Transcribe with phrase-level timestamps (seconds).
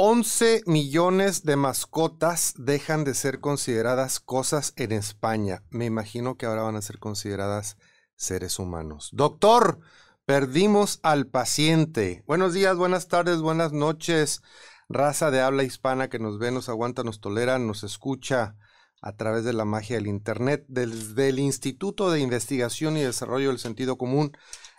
[0.00, 5.64] 11 millones de mascotas dejan de ser consideradas cosas en España.
[5.70, 7.76] Me imagino que ahora van a ser consideradas
[8.14, 9.10] seres humanos.
[9.12, 9.80] Doctor,
[10.24, 12.22] perdimos al paciente.
[12.28, 14.40] Buenos días, buenas tardes, buenas noches.
[14.88, 18.54] Raza de habla hispana que nos ve, nos aguanta, nos tolera, nos escucha
[19.02, 23.58] a través de la magia del Internet, desde el Instituto de Investigación y Desarrollo del
[23.58, 24.30] Sentido Común,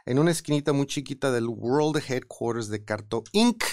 [0.06, 3.66] en una esquinita muy chiquita del World Headquarters de Carto Inc.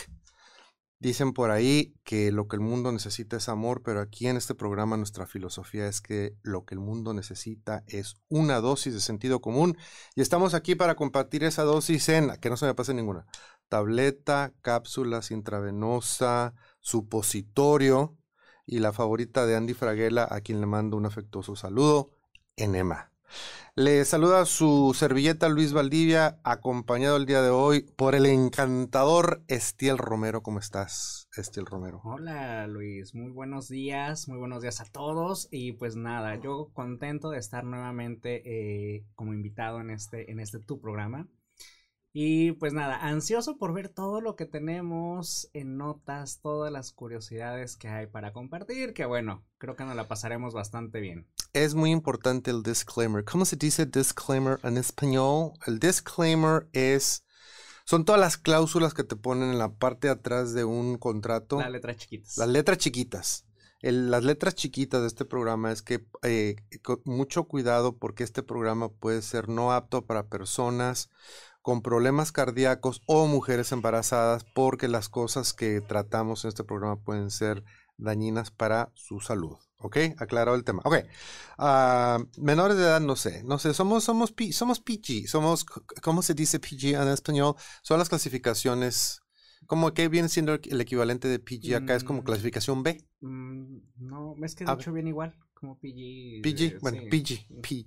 [0.98, 4.54] Dicen por ahí que lo que el mundo necesita es amor, pero aquí en este
[4.54, 9.42] programa nuestra filosofía es que lo que el mundo necesita es una dosis de sentido
[9.42, 9.77] común
[10.14, 13.27] y estamos aquí para compartir esa dosis en, que no se me pase ninguna,
[13.68, 18.16] tableta, cápsulas intravenosa, supositorio
[18.65, 22.10] y la favorita de Andy Fraguela, a quien le mando un afectuoso saludo,
[22.56, 23.12] enema.
[23.75, 29.99] Le saluda su servilleta Luis Valdivia, acompañado el día de hoy por el encantador Estiel
[29.99, 30.43] Romero.
[30.43, 32.01] ¿Cómo estás, Estiel Romero?
[32.02, 35.49] Hola Luis, muy buenos días, muy buenos días a todos.
[35.51, 40.59] Y pues nada, yo contento de estar nuevamente eh, como invitado en este, en este
[40.59, 41.29] tu programa.
[42.18, 47.76] Y pues nada, ansioso por ver todo lo que tenemos en notas, todas las curiosidades
[47.76, 51.26] que hay para compartir, que bueno, creo que nos la pasaremos bastante bien.
[51.52, 53.22] Es muy importante el disclaimer.
[53.22, 55.52] ¿Cómo se dice disclaimer en español?
[55.66, 57.26] El disclaimer es
[57.84, 61.60] son todas las cláusulas que te ponen en la parte de atrás de un contrato.
[61.60, 62.38] Las letras chiquitas.
[62.38, 63.46] Las letras chiquitas.
[63.82, 66.56] las letras chiquitas de este programa es que eh,
[67.04, 71.10] mucho cuidado porque este programa puede ser no apto para personas
[71.66, 77.28] con problemas cardíacos o mujeres embarazadas porque las cosas que tratamos en este programa pueden
[77.28, 77.64] ser
[77.97, 79.56] dañinas para su salud.
[79.78, 79.97] ¿Ok?
[80.19, 80.81] Aclarado el tema.
[80.84, 80.98] Ok.
[81.59, 83.42] Ah, menores de edad, no sé.
[83.42, 83.75] No sé.
[83.75, 85.26] Somos, somos, somos PG.
[85.26, 87.56] Somos, ¿cómo se dice PG en español?
[87.82, 89.22] Son las clasificaciones.
[89.66, 91.97] ¿Cómo que viene siendo el equivalente de PG acá?
[91.97, 93.05] ¿Es como mm, clasificación B?
[93.22, 95.37] Mm, no, es que de hecho viene igual.
[95.53, 96.43] Como PG.
[96.44, 97.60] PG, eh, bueno, PG.
[97.60, 97.87] P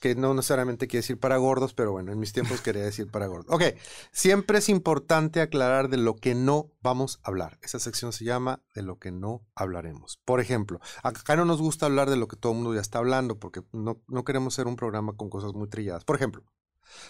[0.00, 3.26] que no necesariamente quiere decir para gordos, pero bueno, en mis tiempos quería decir para
[3.26, 3.54] gordos.
[3.54, 3.76] Ok,
[4.10, 7.58] siempre es importante aclarar de lo que no vamos a hablar.
[7.62, 10.18] Esa sección se llama de lo que no hablaremos.
[10.24, 12.98] Por ejemplo, acá no nos gusta hablar de lo que todo el mundo ya está
[12.98, 16.04] hablando, porque no, no queremos ser un programa con cosas muy trilladas.
[16.04, 16.42] Por ejemplo,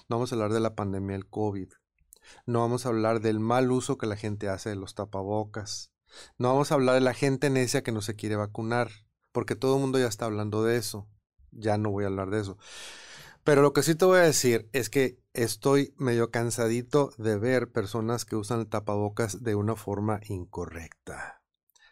[0.09, 1.69] no vamos a hablar de la pandemia del COVID.
[2.45, 5.93] No vamos a hablar del mal uso que la gente hace de los tapabocas.
[6.39, 8.91] No vamos a hablar de la gente necia que no se quiere vacunar,
[9.31, 11.09] porque todo el mundo ya está hablando de eso
[11.53, 12.59] ya no voy a hablar de eso.
[13.45, 17.71] Pero lo que sí te voy a decir es que estoy medio cansadito de ver
[17.71, 21.43] personas que usan el tapabocas de una forma incorrecta.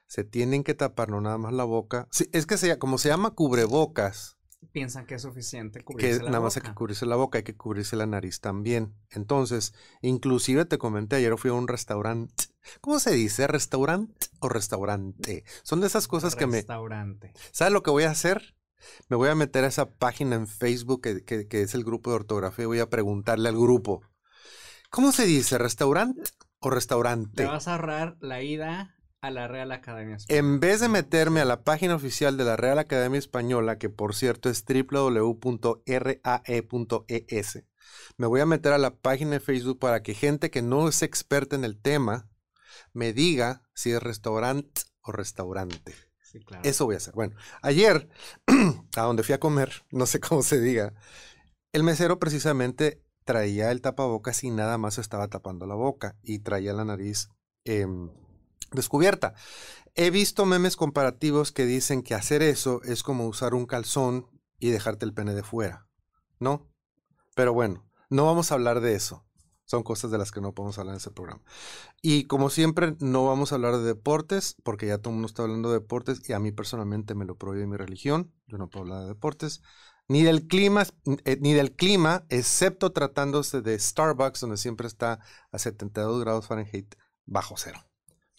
[0.06, 2.08] Se tienen que tapar no nada más la boca.
[2.32, 4.36] es que se, como se llama cubrebocas.
[4.72, 7.56] Piensan que es suficiente cubrirse que nada más hay que cubrirse la boca, hay que
[7.56, 8.94] cubrirse la nariz también.
[9.10, 12.34] Entonces, inclusive te comenté ayer fui a un restaurante.
[12.80, 13.46] ¿Cómo se dice?
[13.46, 15.44] ¿Restaurante o restaurante?
[15.62, 16.58] Son de esas cosas que me...
[16.58, 17.32] Restaurante.
[17.52, 18.57] ¿Sabes lo que voy a hacer?
[19.08, 22.64] Me voy a meter a esa página en Facebook que, es el grupo de ortografía
[22.64, 24.02] y voy a preguntarle al grupo.
[24.90, 25.58] ¿Cómo se dice?
[25.58, 26.22] ¿Restaurante
[26.60, 27.42] o restaurante?
[27.42, 30.38] Te vas a ahorrar la ida a la Real Academia Española.
[30.38, 34.14] En vez de meterme a la página oficial de la Real Academia Española, que por
[34.14, 35.44] cierto es www.rae.es,
[38.16, 41.02] me voy a meter a la página de Facebook para que gente que no es
[41.02, 42.28] experta en el tema
[42.92, 46.07] me diga si es restaurante o restaurante.
[46.62, 47.14] Eso voy a hacer.
[47.14, 48.08] Bueno, ayer,
[48.96, 50.94] a donde fui a comer, no sé cómo se diga,
[51.72, 56.72] el mesero precisamente traía el tapabocas y nada más estaba tapando la boca y traía
[56.72, 57.28] la nariz
[57.64, 58.10] em,
[58.72, 59.34] descubierta.
[59.94, 64.26] He visto memes comparativos que dicen que hacer eso es como usar un calzón
[64.58, 65.88] y dejarte el pene de fuera,
[66.38, 66.70] ¿no?
[67.34, 69.27] Pero bueno, no vamos a hablar de eso.
[69.68, 71.42] Son cosas de las que no podemos hablar en ese programa.
[72.00, 75.42] Y como siempre, no vamos a hablar de deportes, porque ya todo el mundo está
[75.42, 78.32] hablando de deportes y a mí personalmente me lo prohíbe mi religión.
[78.46, 79.60] Yo no puedo hablar de deportes.
[80.08, 80.86] Ni del clima,
[81.26, 85.20] eh, ni del clima, excepto tratándose de Starbucks, donde siempre está
[85.52, 86.94] a 72 grados Fahrenheit
[87.26, 87.78] bajo cero.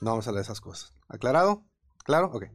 [0.02, 0.96] No vamos a hablar de esas cosas.
[1.08, 1.64] ¿Aclarado?
[2.06, 2.32] ¿Claro?
[2.34, 2.46] Ok.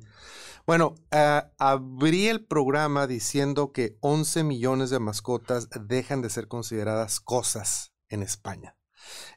[0.67, 7.21] Bueno, ah, abrí el programa diciendo que 11 millones de mascotas dejan de ser consideradas
[7.21, 8.77] cosas en España.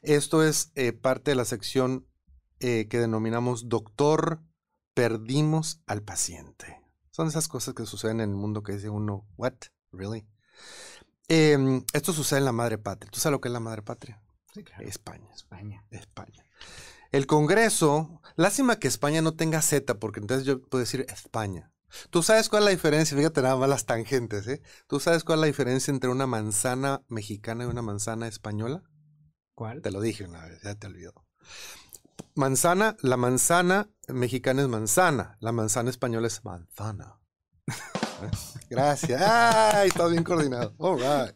[0.02, 2.06] Esto es eh, parte de la sección
[2.60, 4.42] eh, que denominamos Doctor,
[4.94, 6.80] perdimos al paciente.
[7.10, 9.54] Son esas cosas que suceden en el mundo que dice uno, ¿what?
[9.92, 10.26] ¿Really?
[11.28, 13.10] Em, esto sucede en la madre patria.
[13.10, 14.22] ¿Tú sabes lo que es la madre patria?
[14.54, 14.84] Sí, claro.
[14.86, 15.28] España.
[15.34, 15.84] España.
[15.90, 16.44] España.
[17.10, 21.72] El Congreso, lástima que España no tenga Z, porque entonces yo puedo decir España.
[22.10, 23.16] ¿Tú sabes cuál es la diferencia?
[23.16, 24.62] Fíjate nada más las tangentes, ¿eh?
[24.86, 28.82] ¿Tú sabes cuál es la diferencia entre una manzana mexicana y una manzana española?
[29.54, 29.82] ¿Cuál?
[29.82, 31.12] Te lo dije una vez, ya te olvidó.
[32.34, 37.18] manzana, la manzana mexicana es manzana, la manzana española es manzana.
[38.70, 39.20] Gracias.
[39.20, 40.74] Ay, está bien coordinado.
[40.78, 41.34] All right.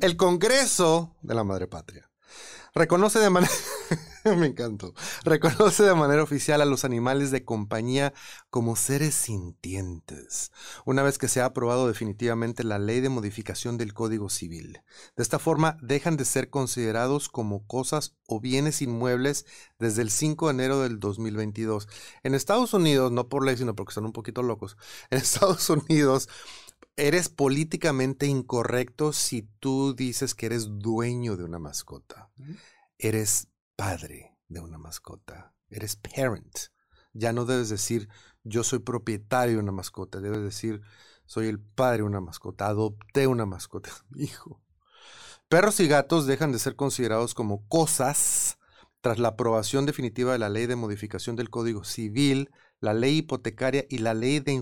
[0.00, 2.10] El Congreso de la Madre Patria
[2.74, 3.52] reconoce de manera
[4.36, 4.94] me encantó.
[5.24, 8.12] Reconoce de manera oficial a los animales de compañía
[8.50, 10.50] como seres sintientes,
[10.84, 14.80] una vez que se ha aprobado definitivamente la ley de modificación del Código Civil.
[15.16, 19.46] De esta forma, dejan de ser considerados como cosas o bienes inmuebles
[19.78, 21.88] desde el 5 de enero del 2022.
[22.22, 24.76] En Estados Unidos, no por ley, sino porque son un poquito locos,
[25.10, 26.28] en Estados Unidos
[26.96, 32.30] eres políticamente incorrecto si tú dices que eres dueño de una mascota.
[32.98, 35.54] Eres padre de una mascota.
[35.68, 36.56] Eres parent.
[37.12, 38.08] Ya no debes decir
[38.44, 40.20] yo soy propietario de una mascota.
[40.20, 40.80] Debes decir
[41.26, 42.66] soy el padre de una mascota.
[42.66, 43.90] Adopté una mascota.
[44.16, 44.60] Hijo.
[45.48, 48.58] Perros y gatos dejan de ser considerados como cosas
[49.00, 52.50] tras la aprobación definitiva de la ley de modificación del Código Civil,
[52.80, 54.52] la ley hipotecaria y la ley de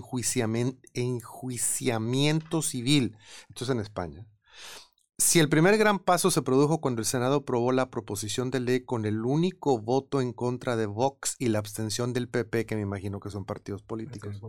[0.93, 3.17] enjuiciamiento, civil.
[3.49, 4.27] Esto es en España.
[5.17, 8.81] Si el primer gran paso se produjo cuando el Senado aprobó la proposición de ley
[8.81, 12.81] con el único voto en contra de Vox y la abstención del PP, que me
[12.81, 14.41] imagino que son partidos políticos,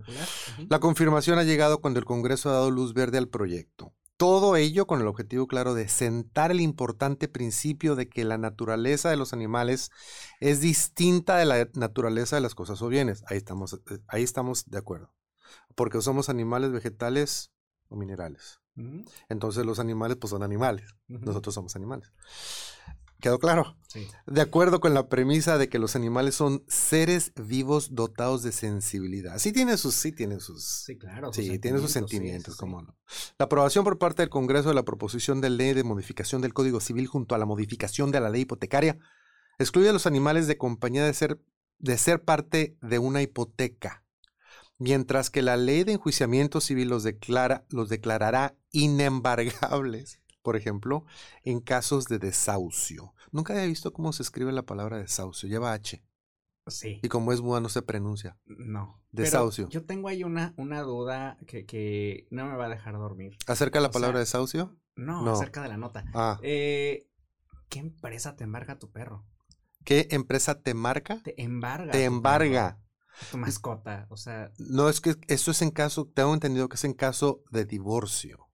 [0.68, 3.94] la confirmación ha llegado cuando el Congreso ha dado luz verde al proyecto.
[4.16, 9.08] Todo ello con el objetivo claro de sentar el importante principio de que la naturaleza
[9.08, 9.90] de los animales
[10.40, 13.22] es distinta de la naturaleza de las cosas o bienes.
[13.28, 15.12] Ahí estamos, eh, ahí estamos de acuerdo.
[15.76, 17.52] Porque somos animales vegetales
[17.88, 18.60] o minerales.
[19.28, 22.12] Entonces los animales pues son animales, nosotros somos animales.
[23.20, 23.76] ¿Quedó claro?
[23.88, 24.06] Sí.
[24.26, 29.38] De acuerdo con la premisa de que los animales son seres vivos dotados de sensibilidad.
[29.38, 30.64] Sí tienen sus, sí tienen sus.
[30.64, 31.32] Sí, claro.
[31.32, 32.98] Sí, tienen sus sentimientos, cómo no.
[33.38, 36.80] La aprobación por parte del Congreso de la proposición de ley de modificación del Código
[36.80, 38.98] Civil junto a la modificación de la ley hipotecaria
[39.58, 41.40] excluye a los animales de compañía de ser,
[41.78, 44.04] de ser parte de una hipoteca
[44.78, 51.04] mientras que la ley de enjuiciamiento civil los, declara, los declarará inembargables, por ejemplo,
[51.42, 53.14] en casos de desahucio.
[53.32, 56.04] Nunca había visto cómo se escribe la palabra desahucio, lleva H.
[56.68, 56.98] Sí.
[57.02, 58.38] Y como es muda no se pronuncia.
[58.44, 59.00] No.
[59.12, 59.68] Desahucio.
[59.68, 63.36] yo tengo ahí una, una duda que, no me va a dejar dormir.
[63.46, 64.76] ¿Acerca de la palabra desahucio?
[64.96, 66.04] No, acerca de la nota.
[66.12, 66.38] Ah.
[66.42, 67.08] Eh,
[67.68, 69.24] ¿Qué empresa te embarga tu perro?
[69.84, 71.22] ¿Qué empresa te marca?
[71.22, 71.92] Te embarga.
[71.92, 72.80] Te embarga.
[73.30, 74.52] Tu mascota, o sea.
[74.58, 78.48] No, es que eso es en caso, tengo entendido que es en caso de divorcio.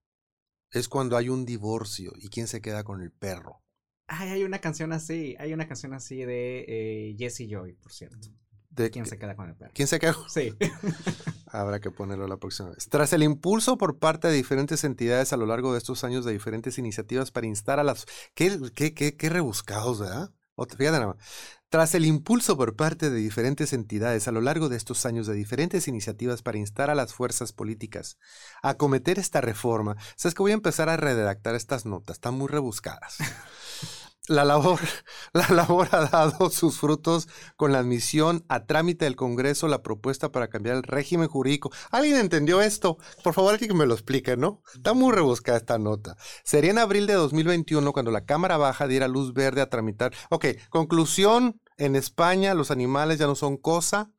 [0.70, 3.62] Es cuando hay un divorcio y quién se queda con el perro.
[4.06, 8.28] Ay, hay una canción así, hay una canción así de eh, Jesse Joy, por cierto.
[8.70, 9.72] ¿De quién se queda con el perro?
[9.74, 10.16] ¿Quién se queda?
[10.28, 10.54] Sí.
[11.46, 12.88] Habrá que ponerlo la próxima vez.
[12.88, 16.32] Tras el impulso por parte de diferentes entidades a lo largo de estos años de
[16.32, 18.06] diferentes iniciativas para instar a las...
[18.34, 20.30] Qué, qué, qué, qué rebuscados, ¿verdad?
[20.56, 21.16] Fíjate nada más.
[21.69, 25.34] Tras el impulso por parte de diferentes entidades a lo largo de estos años de
[25.34, 28.19] diferentes iniciativas para instar a las fuerzas políticas
[28.62, 32.49] a acometer esta reforma, sabes que voy a empezar a redactar estas notas, están muy
[32.49, 33.16] rebuscadas.
[34.28, 34.78] La labor,
[35.32, 37.26] la labor ha dado sus frutos
[37.56, 41.72] con la admisión a trámite del Congreso la propuesta para cambiar el régimen jurídico.
[41.90, 42.98] ¿Alguien entendió esto?
[43.24, 44.62] Por favor, alguien que me lo explique, ¿no?
[44.74, 46.17] Está muy rebuscada esta nota.
[46.44, 50.12] Sería en abril de 2021 cuando la Cámara Baja diera luz verde a tramitar.
[50.31, 54.12] Ok, conclusión, en España los animales ya no son cosa,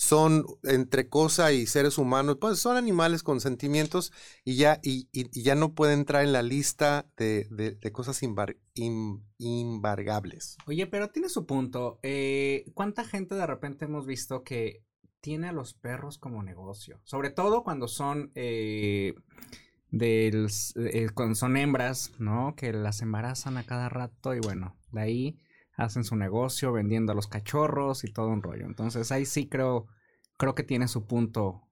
[0.00, 4.14] son entre cosa y seres humanos, pues son animales con sentimientos
[4.46, 8.22] y ya, y, ya no pueden entrar en la lista de, de, cosas
[9.36, 10.56] imbargables.
[10.66, 12.00] Oye, pero tiene su punto.
[12.02, 14.82] Eh, ¿Cuánta gente de repente hemos visto que
[15.20, 16.98] tiene a los perros como negocio?
[17.04, 18.32] Sobre todo cuando son...
[18.34, 19.12] Eh,
[19.92, 22.54] eh, cuando son hembras, ¿no?
[22.56, 25.38] Que las embarazan a cada rato y bueno, de ahí
[25.80, 28.66] hacen su negocio vendiendo a los cachorros y todo un rollo.
[28.66, 29.86] Entonces ahí sí creo,
[30.36, 31.62] creo que tiene su punto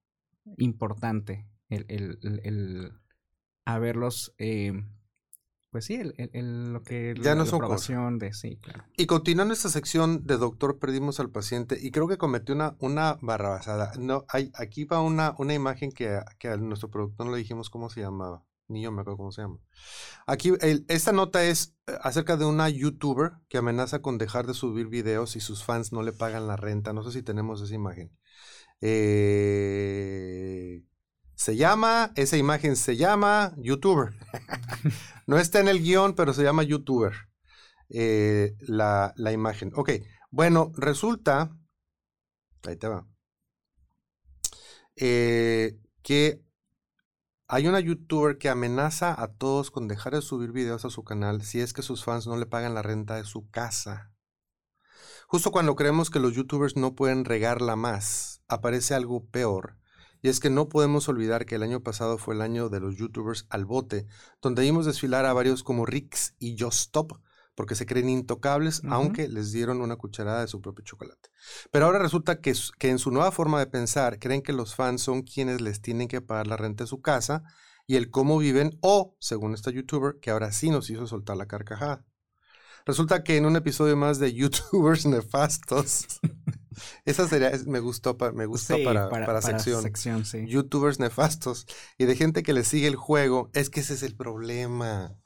[0.56, 2.92] importante el, el, el,
[3.66, 4.72] haberlos, eh,
[5.70, 8.84] pues sí, el, lo que ya no la son aprobación de sí, claro.
[8.96, 13.18] Y continuando esta sección de doctor perdimos al paciente y creo que cometió una, una
[13.20, 13.92] barrabasada.
[13.98, 17.68] No, hay, aquí va una, una imagen que, que a nuestro productor no le dijimos
[17.68, 19.58] cómo se llamaba ni yo me acuerdo cómo se llama.
[20.26, 20.52] Aquí,
[20.88, 25.30] esta nota es eh, acerca de una youtuber que amenaza con dejar de subir videos
[25.32, 26.92] si sus fans no le pagan la renta.
[26.92, 28.16] No sé si tenemos esa imagen.
[28.80, 30.04] Eh,
[31.34, 34.14] se llama, esa imagen se llama youtuber.
[35.26, 37.14] no está en el guion, pero se llama youtuber.
[37.88, 39.72] Eh, la, la imagen.
[39.74, 39.92] Ok,
[40.30, 41.56] bueno, resulta,
[42.66, 43.06] ahí te va,
[44.94, 46.47] que
[47.50, 51.40] hay una youtuber que amenaza a todos con dejar de subir videos a su canal
[51.40, 54.12] si es que sus fans no le pagan la renta de su casa.
[55.26, 59.78] Justo cuando creemos que los youtubers no pueden regarla más, aparece algo peor.
[60.20, 62.96] Y es que no podemos olvidar que el año pasado fue el año de los
[62.96, 64.06] youtubers al bote,
[64.42, 67.12] donde vimos desfilar a varios como Rix y Justop,
[67.58, 71.28] porque se creen intocables, aunque les dieron una cucharada de su propio chocolate.
[71.72, 75.02] Pero ahora resulta que, que en su nueva forma de pensar, creen que los fans
[75.02, 77.42] son quienes les tienen que pagar la renta de su casa
[77.84, 81.46] y el cómo viven, o, según esta youtuber, que ahora sí nos hizo soltar la
[81.46, 82.06] carcajada.
[82.86, 86.06] Resulta que en un episodio más de YouTubers Nefastos,
[87.04, 89.82] esa sería, me gustó, me gusta para, para, sección.
[90.46, 91.66] YouTubers Nefastos
[91.98, 95.18] y de gente que le sigue el juego, es que ese es el problema.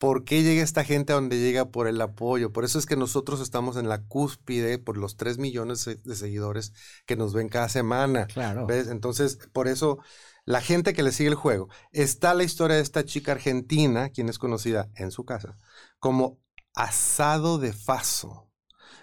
[0.00, 2.52] ¿Por qué llega esta gente a donde llega por el apoyo?
[2.52, 6.72] Por eso es que nosotros estamos en la cúspide por los 3 millones de seguidores
[7.04, 8.26] que nos ven cada semana.
[8.26, 8.66] Claro.
[8.66, 8.88] ¿Ves?
[8.88, 9.98] Entonces, por eso
[10.46, 11.68] la gente que le sigue el juego.
[11.92, 15.58] Está la historia de esta chica argentina, quien es conocida en su casa
[15.98, 16.40] como
[16.74, 18.48] asado de faso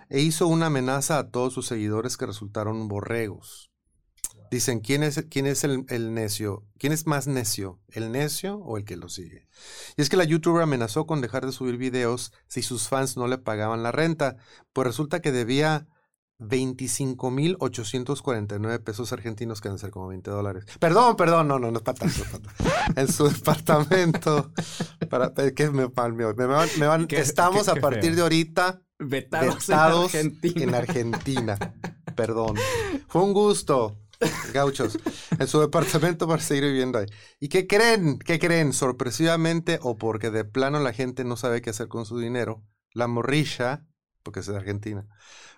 [0.10, 3.67] e hizo una amenaza a todos sus seguidores que resultaron borregos.
[4.50, 6.66] Dicen, ¿quién es, quién es el, el, necio?
[6.78, 7.80] ¿Quién es más necio?
[7.90, 9.48] ¿El necio o el que lo sigue?
[9.98, 13.28] Y es que la youtuber amenazó con dejar de subir videos si sus fans no
[13.28, 14.38] le pagaban la renta,
[14.74, 15.88] pues resulta que debía
[16.40, 20.66] 25.849 pesos argentinos, que deben ser como 20 dólares.
[20.80, 22.22] Perdón, perdón, no, no, no es para tanto.
[22.96, 24.52] en su departamento,
[25.10, 26.70] para, que me, me, me, van,
[27.10, 31.58] estamos a partir de ahorita vetados, en, Argentina.
[32.16, 32.56] Perdón.
[33.08, 33.98] Fue un gusto.
[34.54, 34.98] Gauchos,
[35.38, 37.06] en su departamento para seguir viviendo ahí.
[37.40, 38.20] ¿Y qué creen?
[38.20, 38.74] ¿Qué creen?
[38.74, 43.08] Sorpresivamente o porque de plano la gente no sabe qué hacer con su dinero, la
[43.08, 43.86] morrilla,
[44.24, 45.08] porque es de Argentina,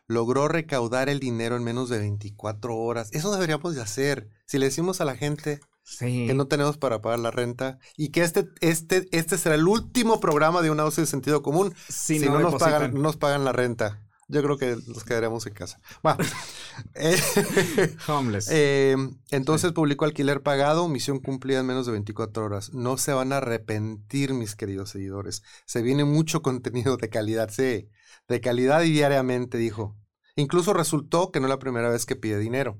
[0.07, 3.09] logró recaudar el dinero en menos de 24 horas.
[3.13, 4.29] Eso deberíamos de hacer.
[4.45, 5.59] Si le decimos a la gente
[5.97, 10.19] que no tenemos para pagar la renta y que este, este, este será el último
[10.19, 14.03] programa de una dosis de sentido común si, no, nos, pagan, nos pagan la renta.
[14.31, 15.81] Yo creo que nos quedaremos en casa.
[16.03, 16.19] Bueno,
[16.93, 17.17] eh,
[18.07, 18.47] Homeless.
[18.51, 18.95] Eh,
[19.31, 22.71] entonces publicó alquiler pagado, misión cumplida en menos de 24 horas.
[22.71, 25.41] No se van a arrepentir, mis queridos seguidores.
[25.65, 27.89] Se viene mucho contenido de calidad, sí,
[28.27, 29.97] de calidad y diariamente, dijo.
[30.35, 32.79] Incluso resultó que no es la primera vez que pide dinero.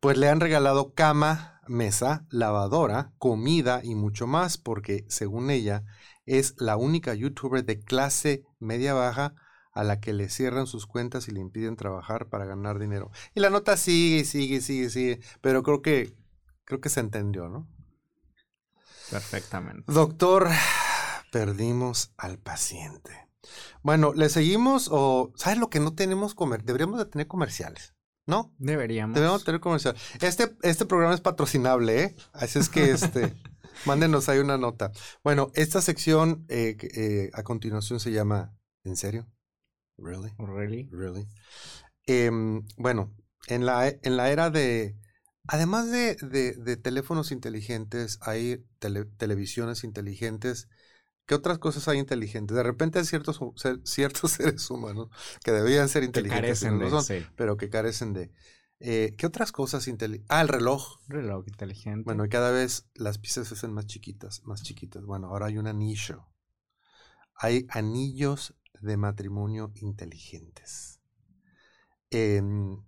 [0.00, 5.84] Pues le han regalado cama, mesa, lavadora, comida y mucho más, porque según ella
[6.24, 9.34] es la única youtuber de clase media baja
[9.72, 13.10] a la que le cierran sus cuentas y le impiden trabajar para ganar dinero.
[13.34, 16.14] Y la nota sigue, sigue, sigue, sigue, pero creo que
[16.64, 17.68] creo que se entendió, ¿no?
[19.10, 19.84] Perfectamente.
[19.92, 20.48] Doctor,
[21.30, 23.28] perdimos al paciente.
[23.82, 26.62] Bueno, ¿le seguimos o sabes lo que no tenemos comer?
[26.62, 27.94] Deberíamos de tener comerciales,
[28.26, 28.54] ¿no?
[28.58, 29.14] Deberíamos.
[29.14, 30.00] Deberíamos tener comerciales.
[30.20, 32.16] Este, este programa es patrocinable, ¿eh?
[32.32, 33.34] Así es que este,
[33.86, 34.92] mándenos ahí una nota.
[35.24, 39.26] Bueno, esta sección eh, eh, a continuación se llama ¿En serio?
[40.02, 40.32] Really?
[40.38, 40.88] Really?
[40.90, 41.26] Really.
[42.06, 43.14] Em, bueno,
[43.46, 44.96] en la, en la era de
[45.48, 48.64] Además de, de, teléfonos inteligentes, hay
[49.18, 50.68] televisiones inteligentes
[51.26, 52.56] ¿Qué otras cosas hay inteligentes?
[52.56, 53.40] De repente hay ciertos,
[53.84, 55.08] ciertos seres humanos
[55.44, 56.64] que deberían ser inteligentes,
[57.36, 58.32] pero que carecen de...
[58.80, 60.26] Eh, ¿Qué otras cosas inteligentes?
[60.28, 60.98] Ah, el reloj.
[61.06, 62.02] Reloj inteligente.
[62.04, 65.04] Bueno, y cada vez las piezas se hacen más chiquitas, más chiquitas.
[65.04, 66.26] Bueno, ahora hay un anillo.
[67.36, 71.00] Hay anillos de matrimonio inteligentes.
[72.10, 72.82] Em,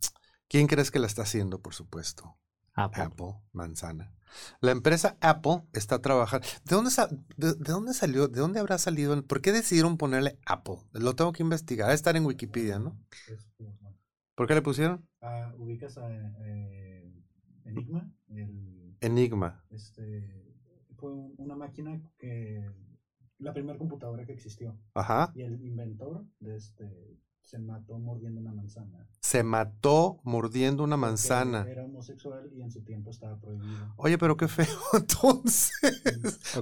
[0.48, 2.36] ¿Quién crees que la está haciendo, por supuesto?
[2.74, 4.12] Apple manzana.
[4.60, 6.46] La empresa Apple está trabajando.
[6.64, 6.90] ¿De dónde,
[7.36, 8.28] de, dónde salió?
[8.28, 9.20] ¿De dónde habrá salido?
[9.26, 10.78] ¿Por qué decidieron ponerle Apple?
[10.92, 11.86] Lo tengo que investigar.
[11.86, 12.98] Debe estar en Wikipedia, ¿no?
[14.34, 15.08] ¿Por qué le pusieron?
[15.20, 17.12] Ah, ubicas a eh,
[17.64, 18.12] Enigma.
[19.00, 19.64] Enigma.
[19.70, 20.44] Este,
[20.96, 22.70] fue una máquina que.
[23.38, 24.78] La primera computadora que existió.
[24.94, 25.32] Ajá.
[25.34, 29.06] Y el inventor de este se mató mordiendo una manzana.
[29.20, 31.66] Se mató mordiendo una manzana.
[31.68, 33.92] Era homosexual y en su tiempo estaba prohibido.
[33.96, 35.70] Oye, pero qué feo entonces.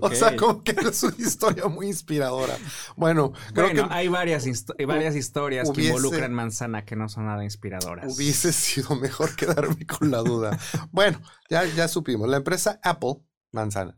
[0.00, 2.56] O sea, como que es una historia muy inspiradora.
[2.96, 4.44] Bueno, creo que hay varias,
[4.86, 8.16] varias historias que involucran manzana que no son nada inspiradoras.
[8.16, 10.58] Hubiese sido mejor quedarme con la duda.
[10.90, 12.28] bueno, ya, ya supimos.
[12.28, 13.96] La empresa Apple, manzana,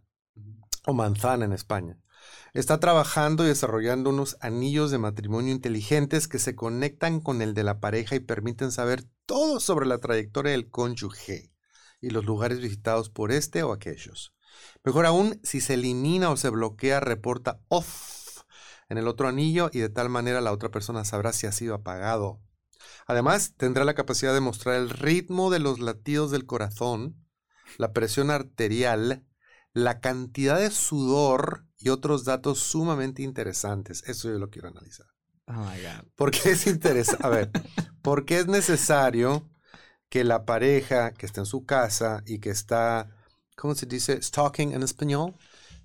[0.86, 1.98] o manzana en España,
[2.54, 7.64] Está trabajando y desarrollando unos anillos de matrimonio inteligentes que se conectan con el de
[7.64, 11.50] la pareja y permiten saber todo sobre la trayectoria del cónyuge
[12.00, 14.36] y los lugares visitados por este o aquellos.
[14.84, 18.42] Mejor aún, si se elimina o se bloquea, reporta off
[18.88, 21.74] en el otro anillo y de tal manera la otra persona sabrá si ha sido
[21.74, 22.40] apagado.
[23.08, 27.16] Además, tendrá la capacidad de mostrar el ritmo de los latidos del corazón,
[27.78, 29.26] la presión arterial,
[29.72, 34.02] la cantidad de sudor y otros datos sumamente interesantes.
[34.06, 35.06] Eso yo lo quiero analizar.
[35.46, 36.08] Oh my God.
[36.16, 37.26] ¿Por qué es interesante?
[37.26, 37.50] A ver,
[38.00, 39.46] ¿por qué es necesario
[40.08, 43.10] que la pareja que está en su casa y que está,
[43.54, 44.20] ¿cómo se dice?
[44.22, 45.34] Stalking en español,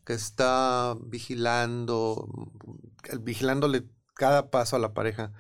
[0.06, 2.30] que está vigilando,
[3.20, 5.34] vigilándole cada paso a la pareja.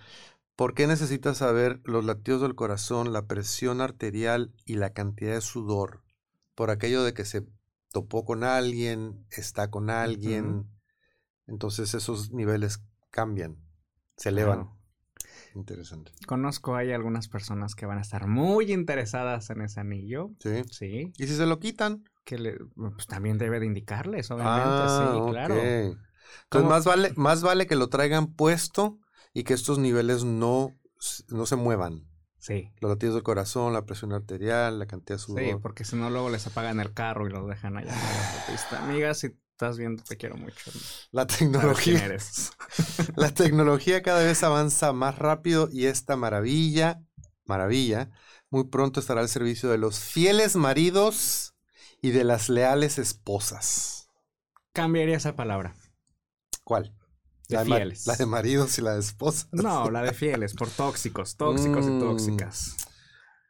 [0.58, 5.42] ¿Por qué necesita saber los latidos del corazón, la presión arterial y la cantidad de
[5.42, 6.04] sudor?
[6.54, 7.46] Por aquello de que se
[7.92, 10.70] topó con alguien, está con alguien.
[11.48, 13.58] Entonces esos niveles cambian,
[14.18, 14.70] se elevan.
[15.56, 16.12] Interesante.
[16.28, 20.30] Conozco, hay algunas personas que van a estar muy interesadas en ese anillo.
[20.40, 20.62] Sí.
[20.72, 21.12] Sí.
[21.18, 22.04] ¿Y si se lo quitan?
[22.24, 24.88] Que le, pues también debe de indicarles, obviamente.
[24.88, 25.56] sí, Ah, claro.
[25.56, 25.98] Entonces
[26.50, 26.70] ¿Cómo?
[26.70, 29.00] más vale, más vale que lo traigan puesto
[29.34, 30.76] y que estos niveles no,
[31.30, 32.09] no se muevan.
[32.40, 32.72] Sí.
[32.80, 35.44] Los latidos del corazón, la presión arterial, la cantidad de sudor.
[35.44, 38.30] Sí, porque si no luego les apagan el carro y los dejan allá en la
[38.30, 38.84] autopista.
[38.84, 40.72] Amiga, si estás viendo, te quiero mucho.
[41.12, 42.52] La tecnología, eres.
[43.18, 47.02] la tecnología cada vez avanza más rápido y esta maravilla,
[47.44, 48.10] maravilla,
[48.50, 51.56] muy pronto estará al servicio de los fieles maridos
[52.02, 54.10] y de las leales esposas.
[54.72, 55.76] Cambiaría esa palabra.
[56.64, 56.96] ¿Cuál?
[57.50, 57.66] De
[58.06, 59.50] la, de maridos y la de esposas.
[59.52, 61.98] No, la de fieles, por tóxicos, tóxicos Mm.
[61.98, 62.78] y tóxicas.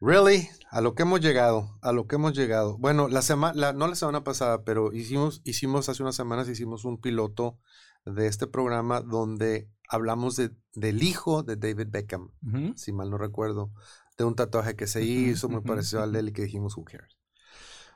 [0.02, 2.78] Really, a lo que hemos llegado, a lo que hemos llegado.
[2.78, 7.02] Bueno, la semana, no la semana pasada, pero hicimos, hicimos hace unas semanas hicimos un
[7.02, 7.60] piloto
[8.06, 12.32] de este programa donde hablamos de, del hijo de David Beckham,
[12.78, 13.74] si mal no recuerdo,
[14.18, 16.86] de un tatuaje que se hizo muy parecido al de él y que dijimos who
[16.86, 17.18] cares.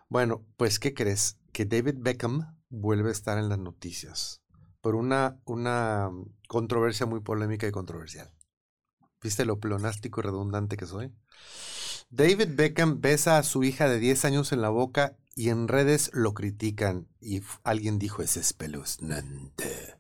[0.10, 1.38] Bueno, pues ¿qué crees?
[1.54, 4.43] Que David Beckham vuelve a estar en las noticias
[4.84, 6.12] por una, una
[6.50, 8.30] controversia muy polémica y controversial.
[9.22, 11.16] ¿Viste lo pleonástico y redundante que soy?
[12.10, 16.12] David Beckham besa a su hija de 10 años en la boca y en redes
[16.14, 17.08] lo critican.
[17.22, 19.96] Y alguien dijo, es espeluznante.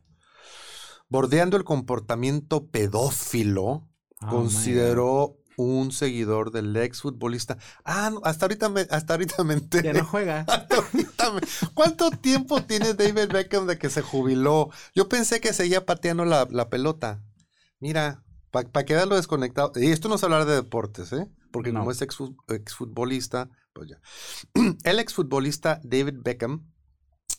[1.08, 3.88] Bordeando el comportamiento pedófilo,
[4.26, 7.58] Oh, consideró un seguidor del exfutbolista.
[7.84, 9.64] Ah, no, hasta ahorita me, hasta ahorita me God.
[9.64, 9.94] enteré.
[9.94, 10.42] Ya no juega.
[10.48, 11.42] Hasta ahorita me-
[11.74, 14.70] ¿Cuánto tiempo tiene David Beckham de que se jubiló?
[14.96, 17.22] Yo pensé que seguía pateando la, la pelota.
[17.80, 19.72] Mira, para que veas lo desconectado.
[19.76, 21.28] Y esto no es hablar de deportes, ¿eh?
[21.52, 21.80] Porque No.
[21.80, 24.00] como es exfu- exfutbolista, pues ya.
[24.84, 26.70] El exfutbolista David Beckham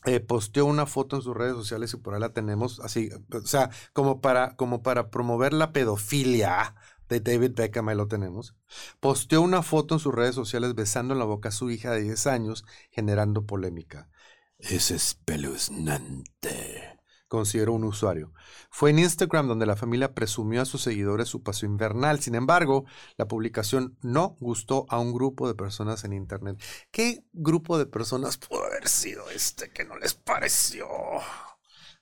[0.05, 3.41] eh, posteó una foto en sus redes sociales y por ahí la tenemos, así, o
[3.41, 6.75] sea, como para, como para promover la pedofilia
[7.09, 8.55] de David Beckham, ahí lo tenemos.
[8.99, 12.01] Posteó una foto en sus redes sociales besando en la boca a su hija de
[12.01, 14.09] 10 años, generando polémica.
[14.57, 18.33] Es espeluznante, consideró un usuario.
[18.71, 22.21] Fue en Instagram donde la familia presumió a sus seguidores su paso invernal.
[22.21, 22.85] Sin embargo,
[23.17, 26.61] la publicación no gustó a un grupo de personas en Internet.
[26.91, 30.87] ¿Qué grupo de personas pudo haber sido este que no les pareció?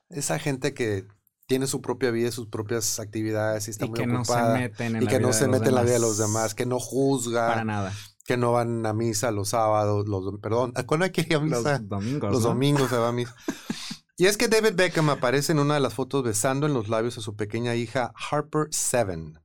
[0.09, 1.07] Esa gente que
[1.45, 4.31] tiene su propia vida, y sus propias actividades y está Y muy que no se
[4.33, 4.57] ocupada.
[4.59, 6.55] meten en y la que no se mete en la vida de los demás.
[6.55, 7.93] que no juzga, Para nada.
[8.25, 11.79] que no van a misa los sábados, los perdón, ¿cuándo hay que ir a misa?
[11.79, 12.31] Los domingos.
[12.31, 12.49] Los ¿no?
[12.49, 13.35] domingos se va a misa.
[14.15, 17.17] Y es que David Beckham aparece en una de las fotos besando en los labios
[17.17, 19.39] a su pequeña hija Harper Seven.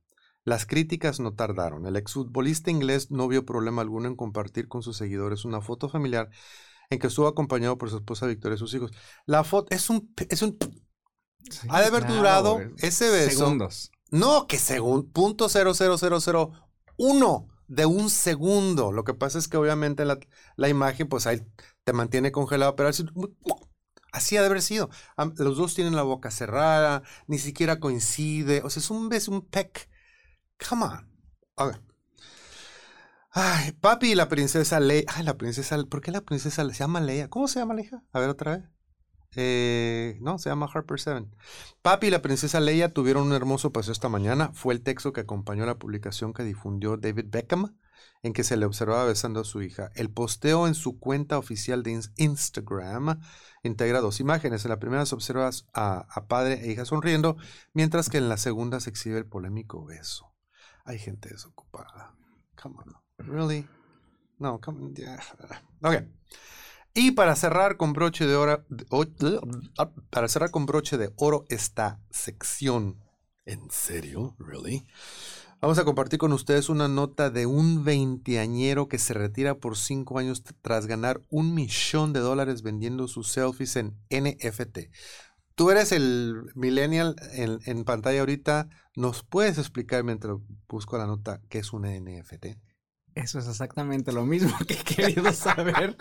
[0.45, 1.85] Las críticas no tardaron.
[1.87, 6.29] El exfutbolista inglés no vio problema alguno en compartir con sus seguidores una foto familiar
[6.89, 8.91] en que estuvo acompañado por su esposa Victoria y sus hijos.
[9.25, 10.57] La foto es un es un
[11.49, 13.39] Sí, ha de haber claro, durado ese beso.
[13.39, 13.91] Segundos.
[14.11, 16.51] No, que según punto cero cero cero cero
[16.97, 18.91] uno de un segundo.
[18.91, 20.19] Lo que pasa es que obviamente la,
[20.55, 21.45] la imagen, pues ahí
[21.83, 23.05] te mantiene congelado, pero así,
[24.11, 24.89] así ha de haber sido.
[25.37, 28.61] Los dos tienen la boca cerrada, ni siquiera coincide.
[28.63, 29.89] O sea, es un beso, un peck.
[30.67, 31.89] Come on.
[33.31, 35.05] Ay, papi y la princesa Leia.
[35.07, 35.77] Ay, la princesa.
[35.83, 37.29] ¿Por qué la princesa se llama Leia?
[37.29, 38.03] ¿Cómo se llama la hija?
[38.11, 38.65] A ver otra vez.
[39.35, 41.35] Eh, no, se llama Harper Seven.
[41.81, 44.51] Papi y la princesa Leia tuvieron un hermoso paseo esta mañana.
[44.53, 47.77] Fue el texto que acompañó la publicación que difundió David Beckham,
[48.23, 49.91] en que se le observaba besando a su hija.
[49.95, 53.21] El posteo en su cuenta oficial de ins- Instagram
[53.63, 54.65] integra dos imágenes.
[54.65, 57.37] En la primera se observa a, padre e hija sonriendo,
[57.73, 60.33] mientras que en la segunda se exhibe el polémico beso.
[60.85, 62.15] Hay gente desocupada.
[62.61, 62.95] Come on.
[63.27, 63.67] Really?
[64.39, 64.95] No, come on.
[64.95, 65.19] yeah.
[65.81, 66.03] Ok.
[66.93, 69.05] Y para cerrar con broche de oro, o-
[70.09, 72.97] para cerrar con broche de oro esta sección.
[73.45, 74.35] ¿En serio?
[74.39, 74.85] ¿Really?
[75.61, 80.17] Vamos a compartir con ustedes una nota de un veinteañero que se retira por cinco
[80.17, 84.89] años tras ganar un millón de dólares vendiendo sus selfies en NFT.
[85.55, 88.69] Tú eres el millennial en, en pantalla ahorita.
[88.95, 90.37] ¿Nos puedes explicar mientras
[90.69, 92.57] busco la nota qué es un NFT?
[93.15, 95.97] Eso es exactamente lo mismo que he querido saber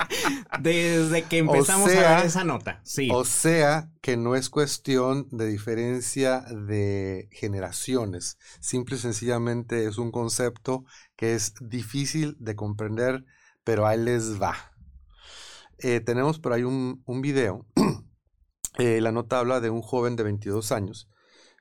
[0.60, 2.80] desde que empezamos a ver esa nota.
[2.84, 3.08] Sí.
[3.12, 8.38] O sea que no es cuestión de diferencia de generaciones.
[8.60, 10.84] Simple y sencillamente es un concepto
[11.16, 13.24] que es difícil de comprender,
[13.64, 14.54] pero ahí les va.
[15.78, 17.66] Eh, tenemos por ahí un, un video.
[18.80, 21.08] Eh, la nota habla de un joven de 22 años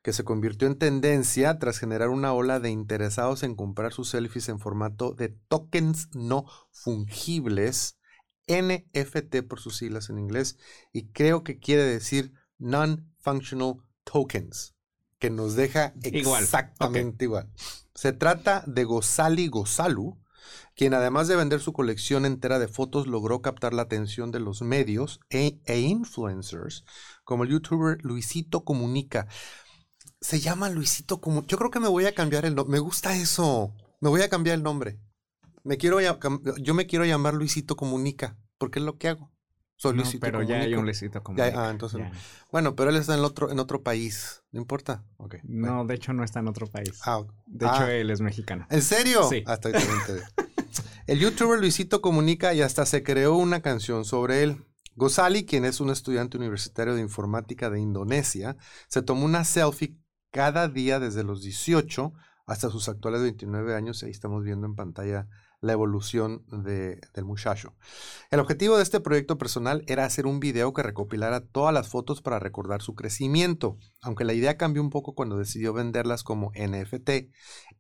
[0.07, 4.47] que se convirtió en tendencia tras generar una ola de interesados en comprar sus selfies
[4.47, 7.99] en formato de tokens no fungibles,
[8.47, 10.57] NFT por sus siglas en inglés,
[10.93, 14.75] y creo que quiere decir non-functional tokens,
[15.19, 17.51] que nos deja exactamente igual.
[17.93, 20.17] Se trata de Gozali Gozalu,
[20.73, 24.61] quien además de vender su colección entera de fotos logró captar la atención de los
[24.61, 26.85] medios e, e influencers,
[27.25, 29.27] como el youtuber Luisito Comunica
[30.21, 31.45] se llama Luisito como.
[31.45, 32.71] Yo creo que me voy a cambiar el nombre.
[32.71, 33.73] Me gusta eso.
[33.99, 34.99] Me voy a cambiar el nombre.
[35.63, 39.31] Me quiero yo me quiero llamar Luisito Comunica, porque es lo que hago.
[39.75, 41.67] Soy Luisito Pero ya hay un Luisito Comunica.
[41.67, 42.01] ah, entonces.
[42.51, 44.43] Bueno, pero él está en otro, en otro país.
[44.51, 45.03] No importa.
[45.17, 46.99] Okay, no, de hecho no está en otro país.
[47.05, 47.91] Ah, de hecho, ah.
[47.91, 48.65] él es mexicano.
[48.69, 49.27] ¿En serio?
[49.29, 49.43] Sí.
[49.45, 50.41] Hasta ah,
[51.05, 54.65] El youtuber Luisito Comunica y hasta se creó una canción sobre él.
[54.95, 59.95] Gozali, quien es un estudiante universitario de informática de Indonesia, se tomó una selfie
[60.31, 62.13] cada día desde los 18
[62.45, 64.03] hasta sus actuales 29 años.
[64.03, 65.27] Ahí estamos viendo en pantalla
[65.59, 67.75] la evolución de, del muchacho.
[68.31, 72.21] El objetivo de este proyecto personal era hacer un video que recopilara todas las fotos
[72.21, 77.09] para recordar su crecimiento, aunque la idea cambió un poco cuando decidió venderlas como NFT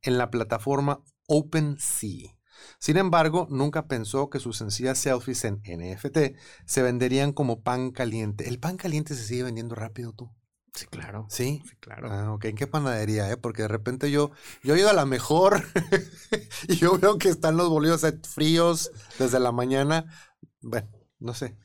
[0.01, 2.37] en la plataforma OpenSea.
[2.79, 6.17] Sin embargo, nunca pensó que sus sencillas selfies en NFT
[6.65, 8.47] se venderían como pan caliente.
[8.47, 10.31] El pan caliente se sigue vendiendo rápido tú.
[10.77, 11.25] Sí, claro.
[11.27, 11.63] ¿Sí?
[11.67, 12.07] Sí, claro.
[12.11, 12.45] Ah, ok.
[12.45, 13.37] ¿En qué panadería, eh?
[13.37, 14.29] Porque de repente yo,
[14.61, 15.63] yo he ido a la mejor
[16.67, 20.05] y yo veo que están los bolillos fríos desde la mañana.
[20.61, 20.87] Bueno,
[21.19, 21.57] no sé.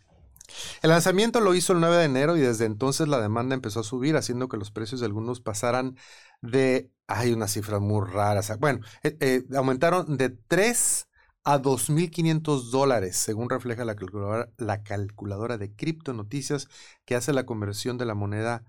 [0.83, 3.85] El lanzamiento lo hizo el 9 de enero y desde entonces la demanda empezó a
[3.85, 5.96] subir, haciendo que los precios de algunos pasaran
[6.40, 6.90] de...
[7.07, 8.51] Hay unas cifras muy raras.
[8.59, 11.07] Bueno, eh, eh, aumentaron de 3
[11.44, 16.68] a 2.500 dólares, según refleja la calculadora, la calculadora de criptonoticias
[17.05, 18.64] que hace la conversión de la moneda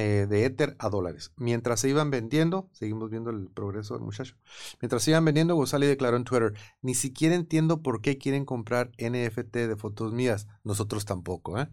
[0.00, 1.32] eh, de Ether a dólares.
[1.34, 4.36] Mientras se iban vendiendo, seguimos viendo el progreso del muchacho,
[4.80, 8.92] mientras se iban vendiendo, Gozali declaró en Twitter, ni siquiera entiendo por qué quieren comprar
[8.96, 11.68] NFT de fotos mías, nosotros tampoco, ¿eh?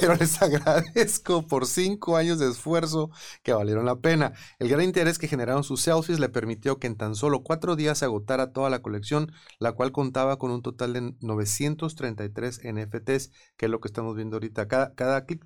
[0.00, 3.10] Pero les agradezco por cinco años de esfuerzo
[3.42, 4.32] que valieron la pena.
[4.58, 7.98] El gran interés que generaron sus selfies le permitió que en tan solo cuatro días
[7.98, 13.66] se agotara toda la colección, la cual contaba con un total de 933 NFTs, que
[13.66, 14.68] es lo que estamos viendo ahorita.
[14.68, 15.44] Cada, clic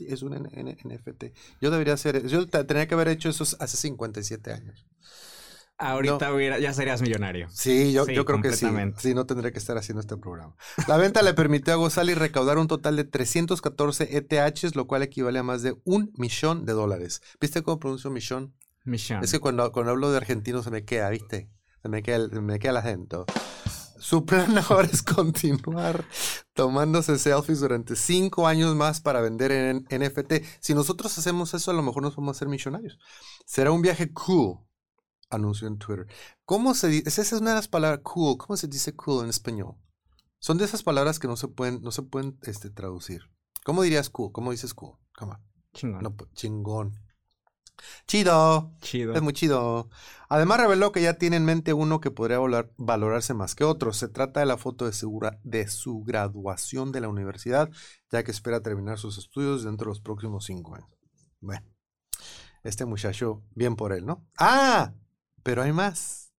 [0.00, 1.24] es un NFT.
[1.60, 4.86] Yo debería hacer, yo tenía que haber hecho eso hace 57 años.
[5.76, 7.48] Ahorita ya serías millonario.
[7.50, 8.66] Sí, yo, yo creo que sí.
[8.98, 10.54] Sí, no tendría que estar haciendo este programa.
[10.86, 15.40] La venta le permitió a Gozali recaudar un total de 314 ETHs, lo cual equivale
[15.40, 17.22] a más de un millón de dólares.
[17.40, 18.54] ¿Viste cómo pronuncio millón?
[18.84, 19.24] Millón.
[19.24, 21.50] Es que cuando, cuando hablo de argentino se me queda, ¿viste?
[21.82, 23.26] Se me queda, me queda el acento.
[23.98, 26.04] Su plan ahora es continuar
[26.52, 30.34] tomándose selfies durante cinco años más para vender en NFT.
[30.60, 32.98] Si nosotros hacemos eso, a lo mejor nos vamos a hacer millonarios.
[33.44, 34.58] Será un viaje cool
[35.30, 36.06] anunció en Twitter.
[36.44, 37.08] ¿Cómo se dice?
[37.08, 38.36] Esa es una de las palabras cool.
[38.38, 39.76] ¿Cómo se dice cool en español?
[40.38, 43.30] Son de esas palabras que no se pueden, no se pueden este, traducir.
[43.64, 44.30] ¿Cómo dirías cool?
[44.32, 44.96] ¿Cómo dices cool?
[45.72, 46.14] Chingón.
[46.16, 46.92] Pues, chingón.
[48.06, 48.72] Chido.
[48.80, 49.14] Chido.
[49.14, 49.88] Es muy chido.
[50.28, 52.38] Además reveló que ya tiene en mente uno que podría
[52.76, 53.92] valorarse más que otro.
[53.92, 57.70] Se trata de la foto de su, de su graduación de la universidad,
[58.10, 60.88] ya que espera terminar sus estudios dentro de los próximos cinco años.
[61.40, 61.66] Bueno,
[62.62, 64.26] este muchacho, bien por él, ¿no?
[64.38, 64.92] ¡Ah!
[65.44, 66.32] Pero hay más.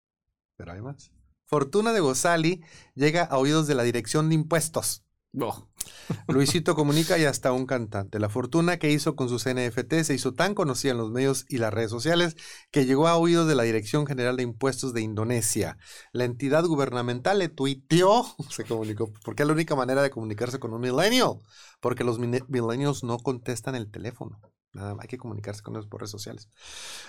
[0.57, 1.11] Pero hay más.
[1.45, 2.63] Fortuna de Gozali
[2.95, 5.05] llega a oídos de la Dirección de Impuestos.
[5.39, 5.67] Oh.
[6.27, 8.19] Luisito comunica y hasta un cantante.
[8.19, 11.57] La fortuna que hizo con sus NFT se hizo tan conocida en los medios y
[11.57, 12.35] las redes sociales
[12.71, 15.77] que llegó a oídos de la Dirección General de Impuestos de Indonesia.
[16.11, 20.73] La entidad gubernamental le tuiteó, se comunicó, porque es la única manera de comunicarse con
[20.73, 21.37] un millennial,
[21.79, 24.39] porque los millennials no contestan el teléfono.
[24.75, 26.49] Nada, hay que comunicarse con ellos por redes sociales.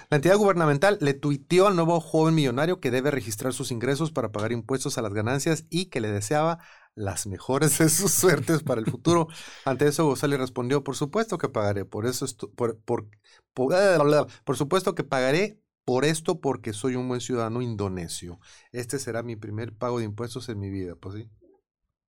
[0.08, 4.30] La entidad gubernamental le tuiteó al nuevo joven millonario que debe registrar sus ingresos para
[4.30, 6.60] pagar impuestos a las ganancias y que le deseaba
[6.94, 9.26] las mejores de sus suertes para el futuro.
[9.64, 12.24] Ante eso, Gozali respondió, por supuesto que pagaré, por eso,
[12.54, 13.08] por, por,
[13.52, 18.38] por, supuesto que pagaré por esto porque soy un buen ciudadano indonesio.
[18.70, 21.28] Este será mi primer pago de impuestos en mi vida, pues sí,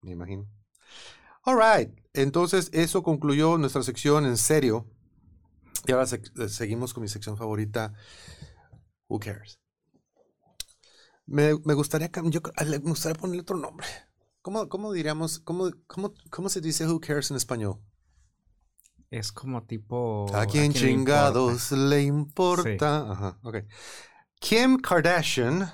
[0.03, 0.49] me imagino.
[1.43, 4.87] All right, entonces eso concluyó nuestra sección en serio
[5.87, 7.93] y ahora eh, seguimos con mi sección favorita,
[9.09, 9.61] Who Cares?
[11.27, 13.87] Me, gustaría, yo, me gustaría ponerle otro nombre.
[14.41, 17.81] ¿Cómo, cómo diríamos, cómo, cómo, cómo se dice who cares en español?
[19.11, 20.27] Es como tipo...
[20.35, 23.11] ¿A quién chingados le importa?
[23.11, 23.57] Ajá, ok.
[24.41, 25.71] Kim Kardashian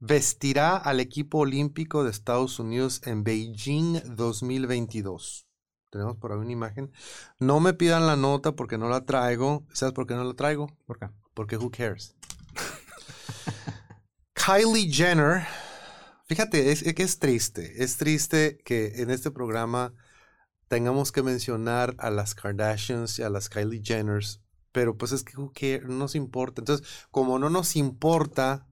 [0.00, 5.47] vestirá al equipo olímpico de Estados Unidos en Beijing 2022.
[5.90, 6.92] Tenemos por ahí una imagen.
[7.38, 9.66] No me pidan la nota porque no la traigo.
[9.72, 10.68] ¿Sabes por qué no la traigo?
[10.86, 11.08] ¿Por qué?
[11.34, 12.14] Porque who cares.
[14.34, 15.46] Kylie Jenner.
[16.26, 17.82] Fíjate, es que es triste.
[17.82, 19.94] Es triste que en este programa
[20.68, 24.42] tengamos que mencionar a las Kardashians y a las Kylie Jenners.
[24.72, 25.86] Pero pues es que who cares?
[25.86, 26.60] no nos importa.
[26.60, 28.67] Entonces, como no nos importa,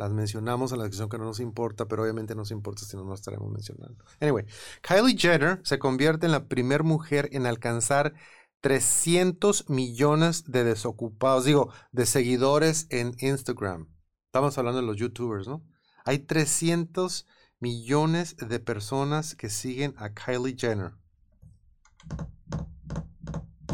[0.00, 3.04] las mencionamos en la sección que no nos importa, pero obviamente nos importa si no
[3.04, 4.02] nos estaremos mencionando.
[4.18, 4.46] Anyway,
[4.80, 8.14] Kylie Jenner se convierte en la primera mujer en alcanzar
[8.62, 13.88] 300 millones de desocupados, digo, de seguidores en Instagram.
[14.24, 15.66] Estamos hablando de los youtubers, ¿no?
[16.06, 17.26] Hay 300
[17.58, 20.94] millones de personas que siguen a Kylie Jenner.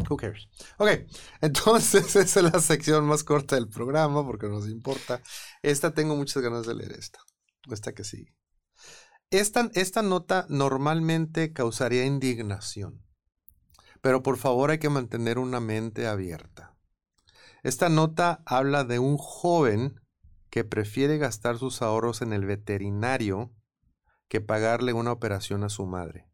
[0.09, 0.47] Who cares?
[0.77, 0.89] Ok,
[1.41, 5.21] entonces esa es la sección más corta del programa porque nos importa.
[5.61, 7.19] Esta tengo muchas ganas de leer esta.
[7.69, 8.35] Esta que sigue.
[9.29, 13.03] Esta, esta nota normalmente causaría indignación,
[13.99, 16.77] pero por favor hay que mantener una mente abierta.
[17.63, 19.99] Esta nota habla de un joven
[20.49, 23.53] que prefiere gastar sus ahorros en el veterinario
[24.29, 26.29] que pagarle una operación a su madre.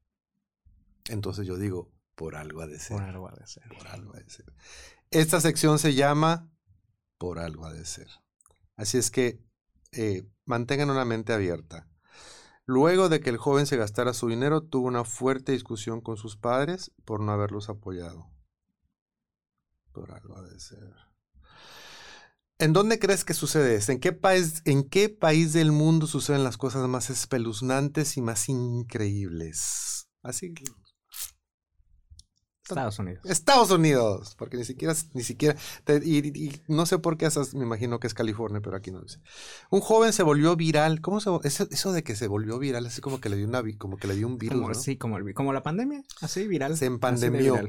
[1.09, 2.97] Entonces yo digo, por algo ha de ser.
[2.97, 3.63] Por algo ha de ser.
[3.69, 4.45] Por algo ha de ser.
[5.11, 6.49] Esta sección se llama
[7.17, 8.07] Por algo ha de ser.
[8.75, 9.39] Así es que
[9.91, 11.87] eh, mantengan una mente abierta.
[12.65, 16.37] Luego de que el joven se gastara su dinero, tuvo una fuerte discusión con sus
[16.37, 18.31] padres por no haberlos apoyado.
[19.91, 20.93] Por algo ha de ser.
[22.59, 23.91] ¿En dónde crees que sucede esto?
[23.91, 28.47] ¿En qué país, en qué país del mundo suceden las cosas más espeluznantes y más
[28.47, 30.07] increíbles?
[30.21, 30.53] Así
[32.63, 33.25] Estados Unidos.
[33.25, 35.57] Estados Unidos, porque ni siquiera, ni siquiera,
[36.01, 39.19] y, no sé por qué esas, me imagino que es California, pero aquí no dice.
[39.69, 43.01] Un joven se volvió viral, ¿cómo se, eso, eso de que se volvió viral, así
[43.01, 45.61] como que le dio una, como que le dio un virus, Sí, como, como la
[45.61, 46.77] pandemia, así viral.
[46.77, 47.59] Se empandemió.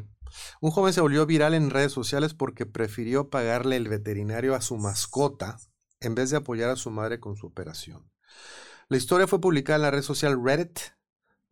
[0.60, 4.76] Un joven se volvió viral en redes sociales porque prefirió pagarle el veterinario a su
[4.76, 5.58] mascota
[6.00, 8.10] en vez de apoyar a su madre con su operación.
[8.88, 10.78] La historia fue publicada en la red social Reddit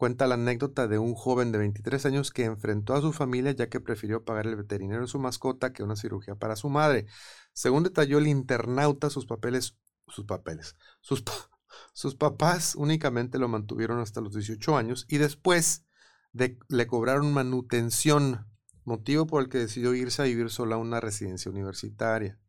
[0.02, 3.68] cuenta la anécdota de un joven de 23 años que enfrentó a su familia ya
[3.68, 7.06] que prefirió pagar el veterinario de su mascota que una cirugía para su madre.
[7.52, 9.76] Según detalló el internauta, sus papeles,
[10.08, 11.22] sus papeles, sus,
[11.94, 15.84] sus papás únicamente lo mantuvieron hasta los 18 años y después
[16.32, 18.48] de, le cobraron manutención,
[18.82, 22.40] motivo por el que decidió irse a vivir sola a una residencia universitaria.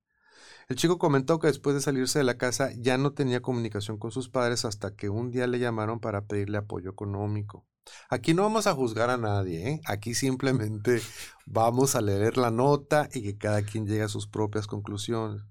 [0.70, 4.12] El chico comentó que después de salirse de la casa ya no tenía comunicación con
[4.12, 7.66] sus padres hasta que un día le llamaron para pedirle apoyo económico.
[8.10, 9.82] Aquí no vamos a juzgar a nadie, ¿eh?
[9.86, 11.02] aquí simplemente
[11.46, 15.42] vamos a leer la nota y que cada quien llegue a sus propias conclusiones.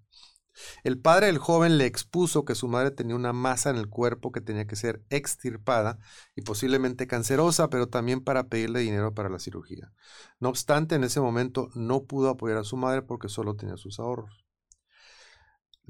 [0.85, 4.33] El padre del joven le expuso que su madre tenía una masa en el cuerpo
[4.33, 5.99] que tenía que ser extirpada
[6.37, 9.93] y posiblemente cancerosa, pero también para pedirle dinero para la cirugía.
[10.41, 13.99] No obstante, en ese momento no pudo apoyar a su madre porque solo tenía sus
[13.99, 14.42] ahorros.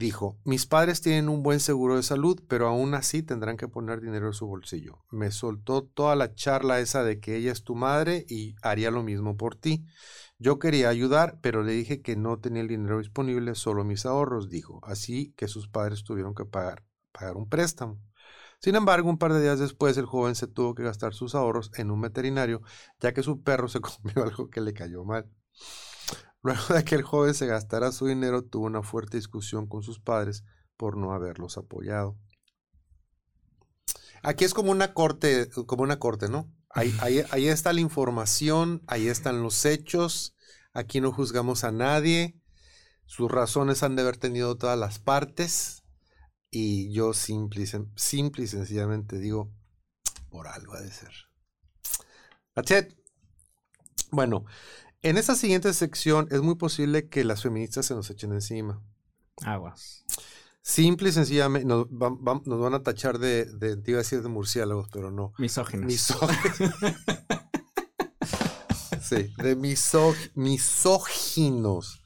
[0.02, 4.00] Dijo, mis padres tienen un buen seguro de salud, pero aún así tendrán que poner
[4.00, 5.04] dinero en su bolsillo.
[5.12, 9.04] Me soltó toda la charla esa de que ella es tu madre y haría lo
[9.04, 9.86] mismo por ti.
[10.38, 14.50] Yo quería ayudar, pero le dije que no tenía el dinero disponible, solo mis ahorros,
[14.50, 14.80] dijo.
[14.82, 18.00] Así que sus padres tuvieron que pagar, pagar un préstamo.
[18.58, 21.70] Sin embargo, un par de días después, el joven se tuvo que gastar sus ahorros
[21.76, 22.60] en un veterinario,
[22.98, 25.30] ya que su perro se comió algo que le cayó mal.
[26.42, 30.00] Luego de que el joven se gastara su dinero, tuvo una fuerte discusión con sus
[30.00, 30.44] padres
[30.76, 32.18] por no haberlos apoyado.
[34.22, 36.52] Aquí es como una corte, como una corte, ¿no?
[36.70, 36.94] Ahí,
[37.30, 40.34] ahí, está la información, ahí están los hechos,
[40.72, 42.40] aquí no juzgamos a nadie,
[43.04, 45.82] sus razones han de haber tenido todas las partes
[46.50, 49.52] y yo simple, simple y sencillamente digo,
[50.30, 51.12] por algo ha de ser.
[52.54, 52.96] That's it.
[54.10, 54.46] Bueno,
[55.02, 58.80] en esta siguiente sección es muy posible que las feministas se nos echen encima.
[59.44, 60.04] Aguas.
[60.62, 64.88] Simple y sencillamente nos, van a tachar de, de, te iba a decir de murciélagos,
[64.92, 65.32] pero no.
[65.38, 65.86] Misóginos.
[65.86, 66.56] Misóginos.
[69.02, 69.56] sí, de
[70.36, 72.02] misóginos.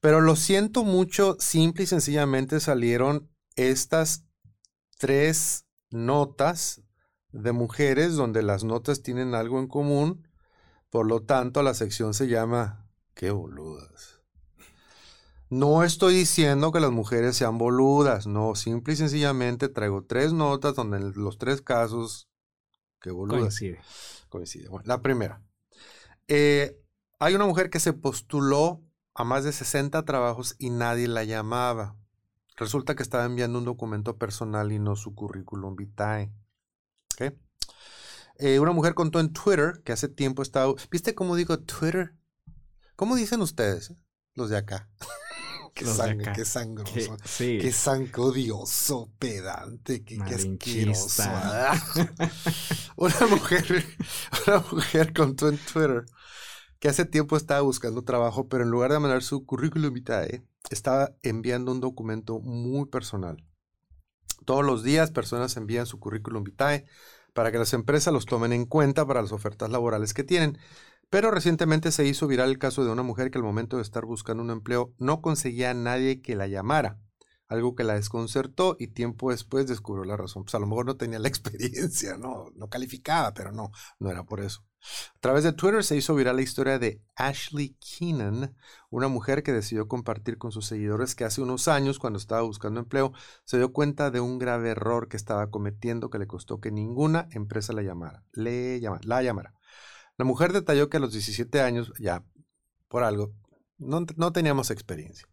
[0.00, 4.24] Pero lo siento mucho, simple y sencillamente salieron estas
[4.98, 6.82] tres notas
[7.30, 10.26] de mujeres donde las notas tienen algo en común
[10.92, 14.20] por lo tanto, la sección se llama Qué boludas.
[15.48, 20.74] No estoy diciendo que las mujeres sean boludas, no, simple y sencillamente traigo tres notas
[20.74, 22.28] donde en los tres casos
[23.00, 23.40] que boludas.
[23.40, 23.80] Coincide.
[24.28, 24.68] Coincide.
[24.68, 25.42] Bueno, la primera.
[26.28, 26.78] Eh,
[27.18, 28.82] hay una mujer que se postuló
[29.14, 31.96] a más de 60 trabajos y nadie la llamaba.
[32.56, 36.30] Resulta que estaba enviando un documento personal y no su currículum vitae.
[38.42, 40.74] Eh, una mujer contó en Twitter que hace tiempo estaba...
[40.90, 42.16] ¿Viste cómo digo Twitter?
[42.96, 43.94] ¿Cómo dicen ustedes,
[44.34, 44.90] los de acá?
[45.74, 46.92] qué sangre, qué sangroso.
[46.92, 47.58] Qué, sí.
[47.60, 51.22] qué sangre odioso, pedante, qué, qué asqueroso.
[52.96, 53.84] una mujer,
[54.48, 56.04] una mujer contó en Twitter
[56.80, 61.14] que hace tiempo estaba buscando trabajo, pero en lugar de mandar su currículum vitae, estaba
[61.22, 63.36] enviando un documento muy personal.
[64.44, 66.86] Todos los días personas envían su currículum vitae
[67.32, 70.58] para que las empresas los tomen en cuenta para las ofertas laborales que tienen.
[71.10, 74.04] Pero recientemente se hizo viral el caso de una mujer que al momento de estar
[74.06, 76.98] buscando un empleo no conseguía a nadie que la llamara,
[77.48, 80.44] algo que la desconcertó y tiempo después descubrió la razón.
[80.44, 84.24] Pues a lo mejor no tenía la experiencia, no, no calificaba, pero no, no era
[84.24, 84.64] por eso.
[85.14, 88.56] A través de Twitter se hizo viral la historia de Ashley Keenan,
[88.90, 92.80] una mujer que decidió compartir con sus seguidores que hace unos años, cuando estaba buscando
[92.80, 93.12] empleo,
[93.44, 97.28] se dio cuenta de un grave error que estaba cometiendo que le costó que ninguna
[97.30, 98.24] empresa la llamara.
[98.32, 99.54] Le la llamara.
[100.18, 102.24] La mujer detalló que a los 17 años, ya
[102.88, 103.32] por algo,
[103.78, 105.26] no, teníamos experiencia.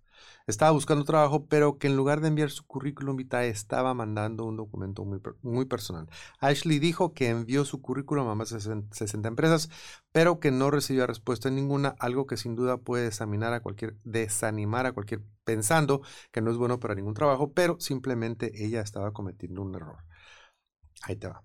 [0.50, 4.58] Estaba buscando trabajo, pero que en lugar de enviar su currículum vitae estaba mandando un
[4.58, 6.10] documento muy, muy personal.
[6.40, 9.70] Ashley dijo que envió su currículum a más de 60 empresas,
[10.12, 14.88] pero que no recibió respuesta ninguna, algo que sin duda puede examinar a cualquier, desanimar
[14.88, 19.62] a cualquier pensando que no es bueno para ningún trabajo, pero simplemente ella estaba cometiendo
[19.62, 20.04] un error.
[21.04, 21.44] Ahí te va.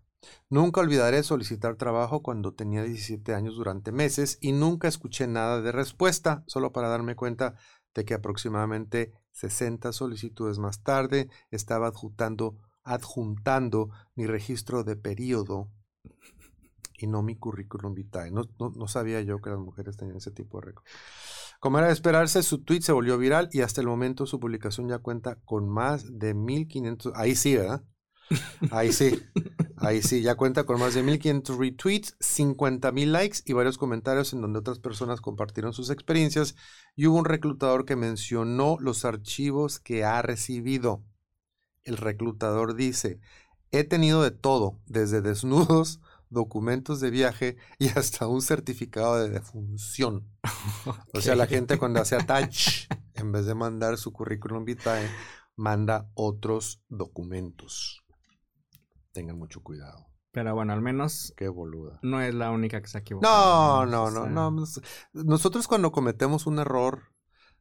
[0.48, 5.72] Nunca olvidaré solicitar trabajo cuando tenía 17 años durante meses y nunca escuché nada de
[5.72, 7.54] respuesta, solo para darme cuenta
[7.94, 15.70] de que aproximadamente 60 solicitudes más tarde estaba adjuntando, adjuntando mi registro de periodo
[16.98, 18.30] y no mi currículum vitae.
[18.30, 20.84] No, no, sabía yo que las mujeres tenían ese tipo de récord.
[21.60, 24.88] Como era de esperarse, su tweet se volvió viral y hasta el momento su publicación
[24.88, 27.12] ya cuenta con más de 1500.
[27.16, 27.82] Ahí sí, ¿verdad?
[28.70, 29.22] Ahí sí.
[29.76, 34.40] Ahí sí, ya cuenta con más de 1500 retweets, 50.000 likes y varios comentarios en
[34.40, 36.54] donde otras personas compartieron sus experiencias
[36.94, 41.04] y hubo un reclutador que mencionó los archivos que ha recibido.
[41.82, 43.20] El reclutador dice,
[43.72, 50.28] he tenido de todo, desde desnudos, documentos de viaje y hasta un certificado de defunción.
[51.14, 55.08] O sea, la gente cuando hace attach, en vez de mandar su currículum vitae,
[55.56, 58.03] manda otros documentos.
[59.14, 60.08] Tengan mucho cuidado.
[60.32, 61.32] Pero bueno, al menos.
[61.36, 62.00] Qué boluda.
[62.02, 63.86] No es la única que se ha equivocado.
[63.86, 64.64] No, no, no, no.
[65.12, 67.14] Nosotros cuando cometemos un error,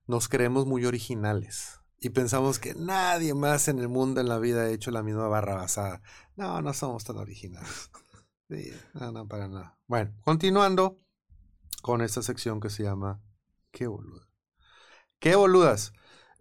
[0.07, 1.79] nos creemos muy originales.
[1.99, 5.27] Y pensamos que nadie más en el mundo, en la vida, ha hecho la misma
[5.27, 6.01] barra basada.
[6.35, 7.91] No, no somos tan originales.
[8.49, 9.79] Sí, no, no, para nada.
[9.87, 10.99] Bueno, continuando
[11.81, 13.23] con esta sección que se llama
[13.71, 14.27] ¿Qué boluda?
[15.17, 15.93] ¿Qué boludas?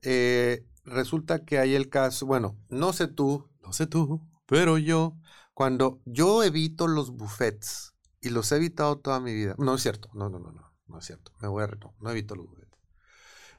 [0.02, 5.16] Eh, resulta que hay el caso, bueno, no sé tú, no sé tú, pero yo,
[5.54, 10.10] cuando yo evito los buffets, y los he evitado toda mi vida, no es cierto,
[10.12, 12.76] no, no, no, no, no es cierto, me voy a reto, no evito los buffets.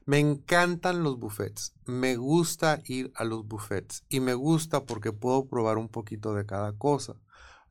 [0.06, 5.48] Me encantan los buffets, me gusta ir a los buffets y me gusta porque puedo
[5.48, 7.16] probar un poquito de cada cosa.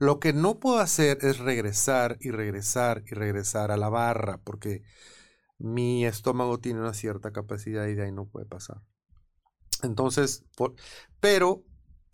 [0.01, 4.83] Lo que no puedo hacer es regresar y regresar y regresar a la barra porque
[5.59, 8.83] mi estómago tiene una cierta capacidad y de ahí no puede pasar.
[9.85, 10.45] Entonces,
[11.21, 11.65] pero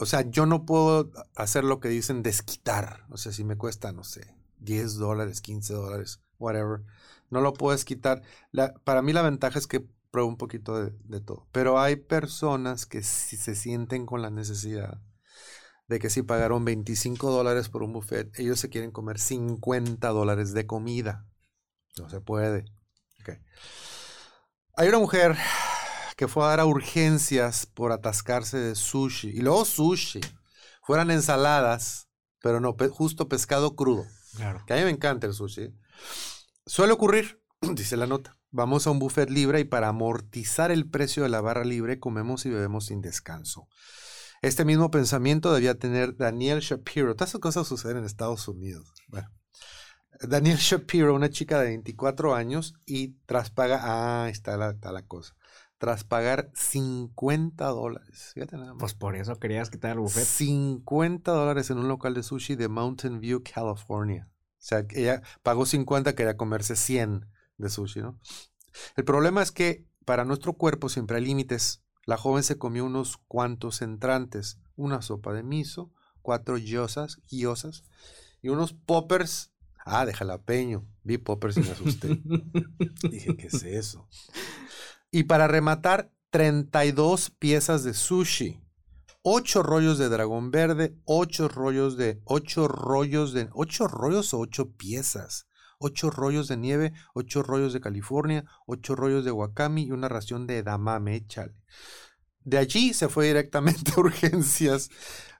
[0.00, 3.04] o sea, yo no puedo hacer lo que dicen desquitar.
[3.10, 6.82] O sea, si me cuesta, no sé, 10 dólares, 15 dólares, whatever.
[7.30, 8.22] No lo puedes quitar.
[8.84, 11.48] para mí la ventaja es que pruebo un poquito de, todo.
[11.50, 15.00] Pero hay personas que si se sienten con la necesidad
[15.88, 20.52] de que si pagaron 25 dólares por un buffet, ellos se quieren comer 50 dólares
[20.52, 21.26] de comida.
[21.98, 22.66] No se puede.
[23.20, 23.38] Okay.
[24.76, 25.36] Hay una mujer
[26.18, 29.28] que fue a dar a urgencias por atascarse de sushi.
[29.28, 30.20] Y luego sushi.
[30.82, 32.08] Fueran ensaladas,
[32.42, 34.04] pero no, justo pescado crudo.
[34.34, 34.64] Claro.
[34.66, 35.72] Que a mí me encanta el sushi.
[36.66, 37.40] Suele ocurrir,
[37.72, 38.36] dice la nota.
[38.50, 42.44] Vamos a un buffet libre y para amortizar el precio de la barra libre comemos
[42.46, 43.68] y bebemos sin descanso.
[44.42, 47.14] Este mismo pensamiento debía tener Daniel Shapiro.
[47.14, 48.92] Todas esas cosas suceden en Estados Unidos.
[49.06, 49.28] Bueno,
[50.20, 55.02] Daniel Shapiro, una chica de 24 años y tras paga, ah, está la, está la
[55.02, 55.37] cosa
[55.78, 58.32] tras pagar 50 dólares.
[58.78, 60.24] Pues por eso querías quitar el buffet.
[60.24, 64.28] 50 dólares en un local de sushi de Mountain View, California.
[64.30, 67.26] O sea, ella pagó 50, quería comerse 100
[67.58, 68.18] de sushi, ¿no?
[68.96, 71.82] El problema es que para nuestro cuerpo siempre hay límites.
[72.04, 77.84] La joven se comió unos cuantos entrantes, una sopa de miso, cuatro yosas, guiosas
[78.42, 79.52] y unos poppers.
[79.90, 80.84] Ah, de jalapeño.
[81.02, 82.08] Vi poppers y me asusté.
[83.10, 84.06] Dije, ¿qué es eso?
[85.10, 88.60] Y para rematar, 32 piezas de sushi.
[89.22, 94.72] 8 rollos de dragón verde, 8 rollos de 8 rollos de 8 rollos o 8
[94.76, 95.48] piezas.
[95.78, 100.46] 8 rollos de nieve, 8 rollos de California, 8 rollos de wakami y una ración
[100.46, 101.54] de edamame, échale.
[102.44, 104.90] De allí se fue directamente a urgencias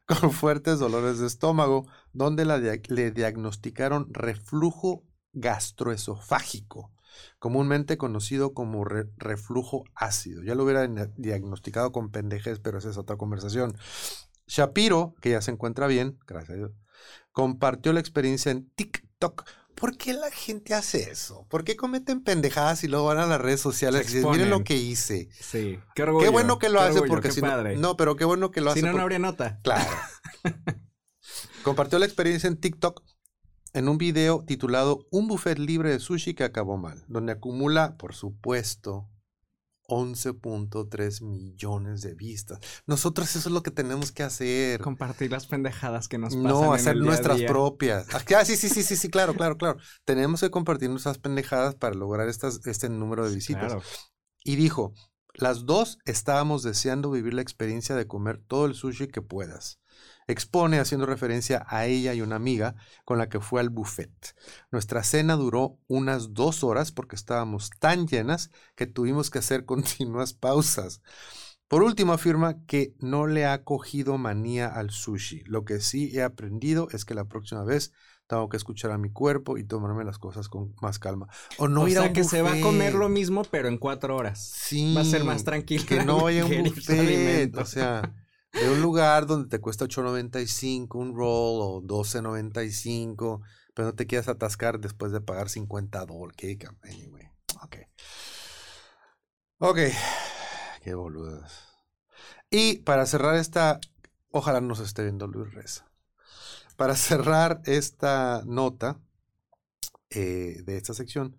[0.07, 6.93] con fuertes dolores de estómago, donde le diagnosticaron reflujo gastroesofágico,
[7.39, 10.43] comúnmente conocido como reflujo ácido.
[10.43, 13.77] Ya lo hubiera diagnosticado con pendejes, pero esa es otra conversación.
[14.47, 16.73] Shapiro, que ya se encuentra bien, gracias a Dios,
[17.33, 19.45] compartió la experiencia en TikTok
[19.79, 21.47] ¿Por qué la gente hace eso?
[21.49, 24.65] ¿Por qué cometen pendejadas y luego van a las redes sociales y dicen, miren lo
[24.65, 25.29] que hice?
[25.39, 26.25] Sí, qué orgullo.
[26.25, 28.81] Qué bueno que lo hace porque si no, no, pero qué bueno que lo hace.
[28.81, 29.61] Si no, no habría nota.
[29.63, 29.89] Claro.
[31.63, 33.03] Compartió la experiencia en TikTok
[33.79, 38.13] en un video titulado Un buffet libre de sushi que acabó mal, donde acumula, por
[38.13, 39.09] supuesto,
[39.89, 42.59] 11.3 millones de vistas.
[42.87, 44.81] Nosotros eso es lo que tenemos que hacer.
[44.81, 46.51] Compartir las pendejadas que nos pasan.
[46.51, 48.09] No, hacer nuestras propias.
[48.13, 49.79] Ah, sí, sí, sí, sí, sí, claro, claro, claro.
[50.05, 53.77] Tenemos que compartir nuestras pendejadas para lograr estas, este número de visitas.
[54.43, 54.93] Y dijo,
[55.35, 59.79] las dos estábamos deseando vivir la experiencia de comer todo el sushi que puedas
[60.29, 64.37] expone haciendo referencia a ella y una amiga con la que fue al buffet.
[64.71, 70.35] Nuestra cena duró unas dos horas porque estábamos tan llenas que tuvimos que hacer continuas
[70.35, 71.03] pausas.
[71.67, 75.43] Por último, afirma que no le ha cogido manía al sushi.
[75.45, 77.93] Lo que sí he aprendido es que la próxima vez
[78.27, 81.29] tengo que escuchar a mi cuerpo y tomarme las cosas con más calma.
[81.57, 84.17] O no ir a un que se va a comer lo mismo, pero en cuatro
[84.17, 84.43] horas.
[84.43, 84.95] Sí.
[84.95, 85.85] Va a ser más tranquilo.
[85.87, 87.57] Que no vaya a un buffet.
[87.57, 88.15] O sea,
[88.53, 93.43] de un lugar donde te cuesta 8.95 un roll o 12.95,
[93.75, 96.59] pero no te quieras atascar después de pagar 50 dólares.
[96.83, 97.31] Anyway,
[97.63, 97.77] ok.
[99.59, 99.79] Ok,
[100.83, 101.69] qué boludas.
[102.51, 103.81] Y para cerrar esta,
[104.31, 105.91] ojalá nos esté viendo Luis Reza.
[106.77, 109.01] Para cerrar esta nota
[110.11, 111.37] eh, de esta sección,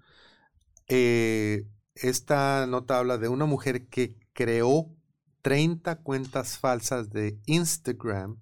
[0.88, 4.94] eh, esta nota habla de una mujer que creó
[5.42, 8.40] 30 cuentas falsas de Instagram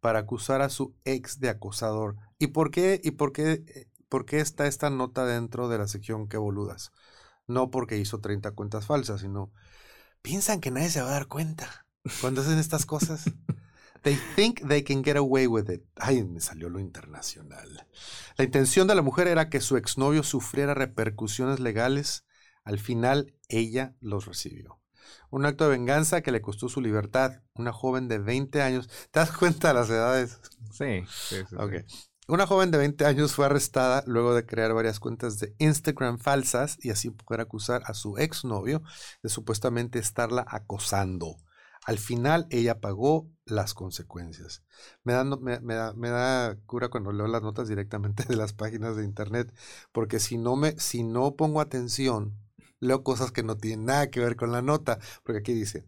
[0.00, 2.16] para acusar a su ex de acosador.
[2.38, 5.88] ¿Y por qué, y por qué, eh, por qué está esta nota dentro de la
[5.88, 6.92] sección que boludas?
[7.46, 9.52] No porque hizo 30 cuentas falsas, sino
[10.22, 11.86] piensan que nadie se va a dar cuenta
[12.20, 13.24] cuando hacen estas cosas.
[14.02, 15.82] They think they can get away with it.
[15.96, 17.86] Ay, me salió lo internacional.
[18.36, 22.24] La intención de la mujer era que su exnovio sufriera repercusiones legales.
[22.62, 24.77] Al final, ella los recibió.
[25.30, 27.42] Un acto de venganza que le costó su libertad.
[27.54, 28.88] Una joven de 20 años.
[29.10, 30.38] ¿Te das cuenta de las edades?
[30.72, 31.56] Sí, sí, sí.
[32.30, 36.76] Una joven de 20 años fue arrestada luego de crear varias cuentas de Instagram falsas
[36.82, 38.82] y así poder acusar a su exnovio
[39.22, 41.38] de supuestamente estarla acosando.
[41.86, 44.62] Al final ella pagó las consecuencias.
[45.04, 48.94] Me da, me, da, me da, cura cuando leo las notas directamente de las páginas
[48.94, 49.54] de internet,
[49.90, 52.36] porque si no, me, si no pongo atención
[52.80, 55.86] leo cosas que no tienen nada que ver con la nota, porque aquí dice,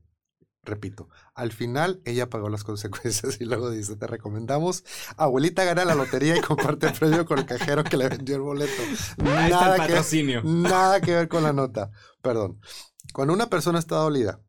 [0.63, 4.85] repito, al final ella pagó las consecuencias y luego dice, te recomendamos,
[5.17, 8.43] abuelita gana la lotería y comparte el premio con el cajero que le vendió el
[8.43, 8.83] boleto.
[9.19, 11.91] Nada, que, nada que ver con la nota,
[12.23, 12.61] perdón.
[13.13, 14.41] Cuando una persona está dolida,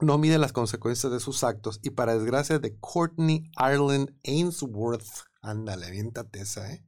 [0.00, 5.06] no mide las consecuencias de sus actos y para desgracia de Courtney Ireland Ainsworth,
[5.42, 6.84] ándale, aviéntate esa, ¿eh?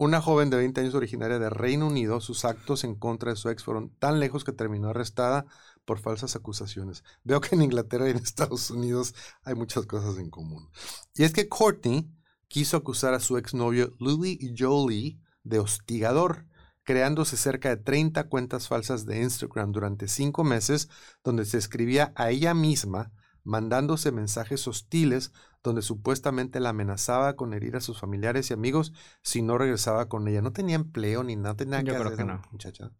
[0.00, 3.50] Una joven de 20 años originaria de Reino Unido, sus actos en contra de su
[3.50, 5.44] ex fueron tan lejos que terminó arrestada
[5.84, 7.04] por falsas acusaciones.
[7.22, 10.70] Veo que en Inglaterra y en Estados Unidos hay muchas cosas en común.
[11.14, 12.10] Y es que Courtney
[12.48, 16.46] quiso acusar a su exnovio Louis Jolie de hostigador,
[16.82, 20.88] creándose cerca de 30 cuentas falsas de Instagram durante cinco meses,
[21.22, 23.12] donde se escribía a ella misma
[23.44, 25.32] mandándose mensajes hostiles
[25.62, 30.26] donde supuestamente la amenazaba con herir a sus familiares y amigos si no regresaba con
[30.28, 30.42] ella.
[30.42, 32.92] No tenía empleo ni nada, tenía que hacer, que muchacha.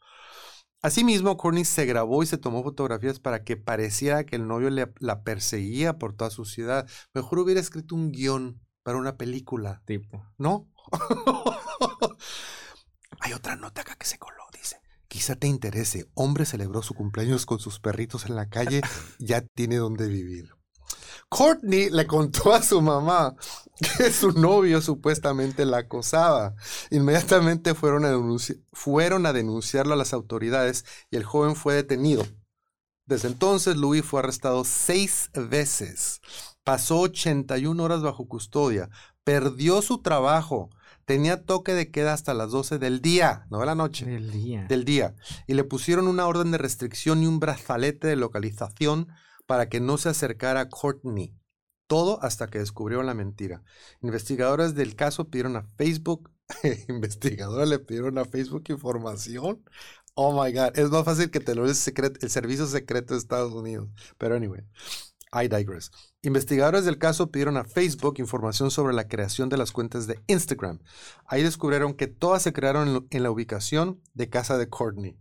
[0.83, 5.23] Asimismo, Courtney se grabó y se tomó fotografías para que pareciera que el novio la
[5.23, 6.89] perseguía por toda su ciudad.
[7.13, 9.83] Mejor hubiera escrito un guion para una película.
[9.85, 10.25] Tipo.
[10.39, 10.71] ¿No?
[13.21, 14.50] Hay otra nota acá que se coló.
[15.11, 16.09] Quizá te interese.
[16.15, 18.81] Hombre celebró su cumpleaños con sus perritos en la calle.
[19.19, 20.55] Ya tiene donde vivir.
[21.29, 23.35] Courtney le contó a su mamá
[23.99, 26.55] que su novio supuestamente la acosaba.
[26.91, 28.17] Inmediatamente fueron a,
[28.73, 32.25] fueron a denunciarlo a las autoridades y el joven fue detenido.
[33.05, 36.21] Desde entonces, Louis fue arrestado seis veces.
[36.63, 38.91] Pasó 81 horas bajo custodia.
[39.25, 40.71] Perdió su trabajo.
[41.11, 44.07] Tenía toque de queda hasta las 12 del día, no de la noche.
[44.07, 44.67] Del día.
[44.69, 45.17] Del día.
[45.49, 49.09] Y le pusieron una orden de restricción y un brazalete de localización
[49.45, 51.35] para que no se acercara a Courtney.
[51.89, 53.65] Todo hasta que descubrieron la mentira.
[54.03, 56.31] Investigadores del caso pidieron a Facebook,
[56.89, 59.65] investigadores le pidieron a Facebook información.
[60.15, 63.53] Oh my God, es más fácil que te lo el, el servicio secreto de Estados
[63.53, 63.89] Unidos.
[64.17, 64.63] Pero anyway,
[65.33, 65.91] I digress.
[66.23, 70.81] Investigadores del caso pidieron a Facebook información sobre la creación de las cuentas de Instagram.
[71.27, 75.17] Ahí descubrieron que todas se crearon en, la ubicación de casa de Courtney.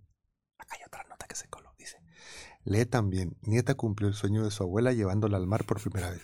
[0.58, 1.98] Acá hay otra nota que se coló, dice.
[2.64, 6.22] Lee también, nieta cumplió el sueño de su abuela llevándola al mar por primera vez.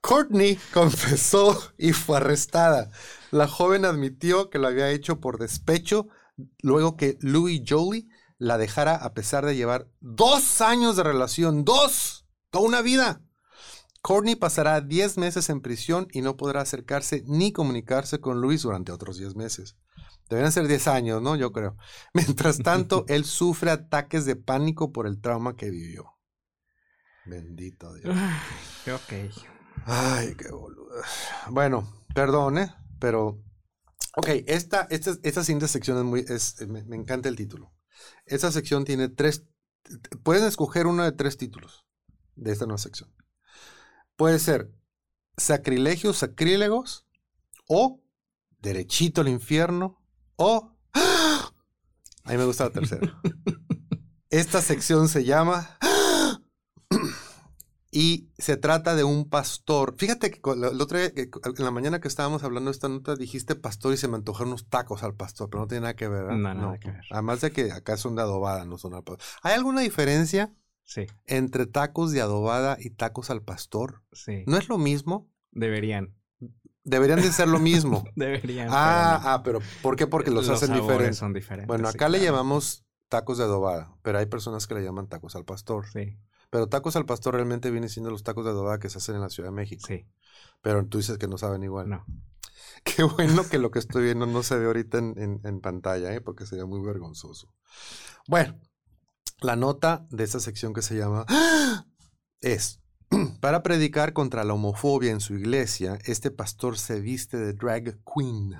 [0.00, 2.90] Courtney confesó y fue arrestada.
[3.30, 6.08] La joven admitió que lo había hecho por despecho
[6.60, 8.08] luego que Louis Jolie
[8.38, 11.64] la dejara a pesar de llevar dos años de relación.
[11.64, 12.23] ¡Dos!
[12.54, 13.20] Toda una vida.
[14.00, 18.92] Courtney pasará 10 meses en prisión y no podrá acercarse ni comunicarse con Louis durante
[18.92, 19.76] otros 10 meses.
[20.30, 21.34] Deberían ser 10 años, ¿no?
[21.34, 21.76] Yo creo.
[22.14, 26.12] Mientras tanto, él sufre ataques de pánico por el trauma que vivió.
[27.26, 28.16] Bendito Dios.
[28.86, 29.34] ok.
[29.86, 30.94] Ay, qué boludo.
[31.50, 32.72] Bueno, perdón, ¿eh?
[33.00, 33.42] Pero,
[34.14, 37.74] ok, esta, esta, esta siguiente sección es muy, es, me, me, encanta el título.
[38.26, 39.44] Esta sección tiene tres,
[40.22, 41.83] pueden escoger uno de tres títulos
[42.36, 43.12] de esta nueva sección.
[44.16, 44.72] Puede ser
[45.36, 47.06] sacrilegios, sacrílegos,
[47.68, 48.02] o
[48.60, 50.02] derechito al infierno,
[50.36, 50.76] o...
[52.26, 53.20] A mí me gusta la tercera.
[54.30, 55.78] Esta sección se llama
[57.94, 59.94] y se trata de un pastor.
[59.96, 63.54] Fíjate que el otro día, en la mañana que estábamos hablando de esta nota, dijiste
[63.54, 66.24] pastor y se me antojaron unos tacos al pastor, pero no tiene nada que ver.
[66.24, 67.02] No, nada que ver.
[67.12, 69.24] Además de que acá son de adobada, no son al pastor.
[69.42, 70.52] ¿Hay alguna diferencia
[70.84, 71.06] sí.
[71.26, 74.02] entre tacos de adobada y tacos al pastor?
[74.12, 74.44] Sí.
[74.46, 75.30] ¿No es lo mismo?
[75.50, 76.14] Deberían.
[76.84, 78.04] Deberían de ser lo mismo.
[78.16, 78.68] Deberían.
[78.70, 80.06] Ah, pero ah, pero ¿por qué?
[80.06, 81.16] Porque los, hacen diferentes.
[81.16, 81.66] son diferentes.
[81.66, 85.44] Bueno, acá le llamamos tacos de adobada, pero hay personas que le llaman tacos al
[85.44, 85.86] pastor.
[85.92, 86.18] Sí.
[86.50, 89.22] Pero tacos al pastor realmente vienen siendo los tacos de adobada que se hacen en
[89.22, 89.84] la Ciudad de México.
[89.88, 90.06] Sí.
[90.62, 91.88] Pero tú dices que no saben igual.
[91.88, 92.04] No.
[92.84, 96.20] Qué bueno que lo que estoy viendo no se ve ahorita en, pantalla, ¿eh?
[96.20, 97.52] porque sería muy vergonzoso.
[98.28, 98.58] Bueno,
[99.44, 101.26] la nota de esta sección que se llama
[102.40, 102.80] es,
[103.40, 108.56] para predicar contra la homofobia en su iglesia, este pastor se viste de drag queen.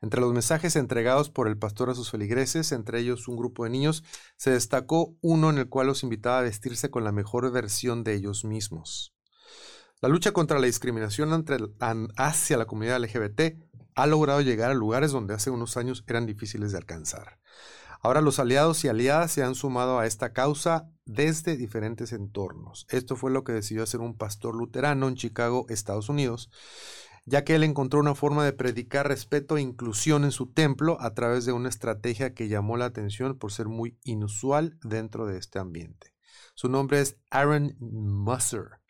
[0.00, 3.70] Entre los mensajes entregados por el pastor a sus feligreses, entre ellos un grupo de
[3.70, 4.04] niños,
[4.36, 8.14] se destacó uno en el cual los invitaba a vestirse con la mejor versión de
[8.14, 9.14] ellos mismos.
[10.00, 11.44] La lucha contra la discriminación
[12.16, 13.40] hacia la comunidad LGBT
[13.94, 17.38] ha logrado llegar a lugares donde hace unos años eran difíciles de alcanzar.
[18.04, 22.86] Ahora los aliados y aliadas se han sumado a esta causa desde diferentes entornos.
[22.90, 26.50] Esto fue lo que decidió hacer un pastor luterano en Chicago, Estados Unidos,
[27.24, 31.14] ya que él encontró una forma de predicar respeto e inclusión en su templo a
[31.14, 35.58] través de una estrategia que llamó la atención por ser muy inusual dentro de este
[35.58, 36.12] ambiente.
[36.54, 38.82] Su nombre es Aaron Musser,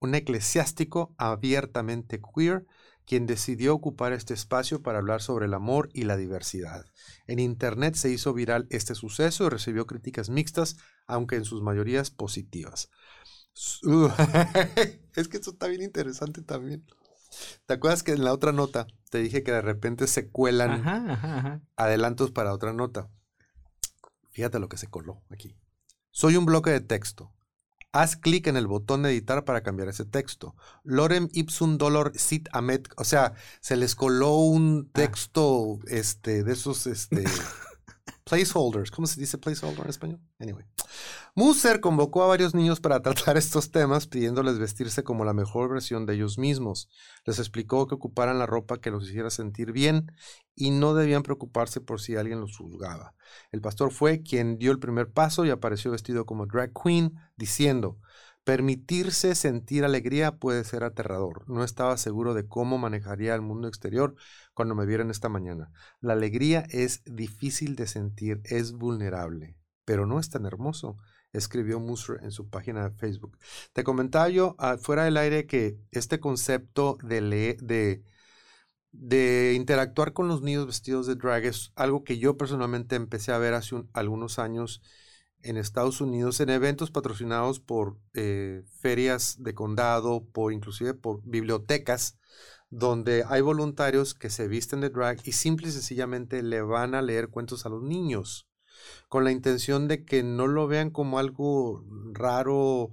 [0.00, 2.64] un eclesiástico abiertamente queer
[3.06, 6.86] quien decidió ocupar este espacio para hablar sobre el amor y la diversidad.
[7.26, 10.76] En Internet se hizo viral este suceso y recibió críticas mixtas,
[11.06, 12.90] aunque en sus mayorías positivas.
[15.14, 16.84] es que esto está bien interesante también.
[17.66, 22.30] ¿Te acuerdas que en la otra nota te dije que de repente se cuelan adelantos
[22.30, 23.10] para otra nota?
[24.30, 25.56] Fíjate lo que se coló aquí.
[26.10, 27.32] Soy un bloque de texto.
[27.92, 30.56] Haz clic en el botón de editar para cambiar ese texto.
[30.82, 32.88] Lorem ipsum dolor sit amet.
[32.96, 34.90] O sea, se les coló un ah.
[34.94, 37.24] texto este, de esos este,
[38.24, 38.90] placeholders.
[38.90, 40.20] ¿Cómo se dice placeholder en español?
[40.38, 40.64] Anyway.
[41.34, 46.04] Musser convocó a varios niños para tratar estos temas pidiéndoles vestirse como la mejor versión
[46.06, 46.88] de ellos mismos.
[47.24, 50.12] Les explicó que ocuparan la ropa que los hiciera sentir bien
[50.54, 53.14] y no debían preocuparse por si alguien los juzgaba.
[53.50, 57.98] El pastor fue quien dio el primer paso y apareció vestido como drag queen, diciendo,
[58.44, 61.48] Permitirse sentir alegría puede ser aterrador.
[61.48, 64.16] No estaba seguro de cómo manejaría el mundo exterior
[64.52, 65.70] cuando me vieron esta mañana.
[66.00, 70.98] La alegría es difícil de sentir, es vulnerable, pero no es tan hermoso,
[71.32, 73.38] escribió Musser en su página de Facebook.
[73.72, 77.20] Te comentaba yo ah, fuera del aire que este concepto de,
[77.60, 78.02] de,
[78.90, 83.38] de interactuar con los niños vestidos de drag es algo que yo personalmente empecé a
[83.38, 84.82] ver hace algunos años
[85.42, 92.18] en Estados Unidos en eventos patrocinados por eh, ferias de condado, por inclusive por bibliotecas,
[92.70, 97.02] donde hay voluntarios que se visten de drag y simple y sencillamente le van a
[97.02, 98.48] leer cuentos a los niños.
[99.08, 102.92] con la intención de que no lo vean como algo raro,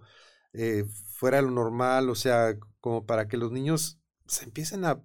[0.53, 5.01] eh, fuera de lo normal, o sea, como para que los niños se empiecen a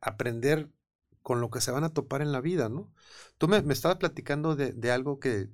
[0.00, 0.70] aprender
[1.22, 2.92] con lo que se van a topar en la vida, ¿no?
[3.38, 5.48] Tú me, estabas platicando de, algo que,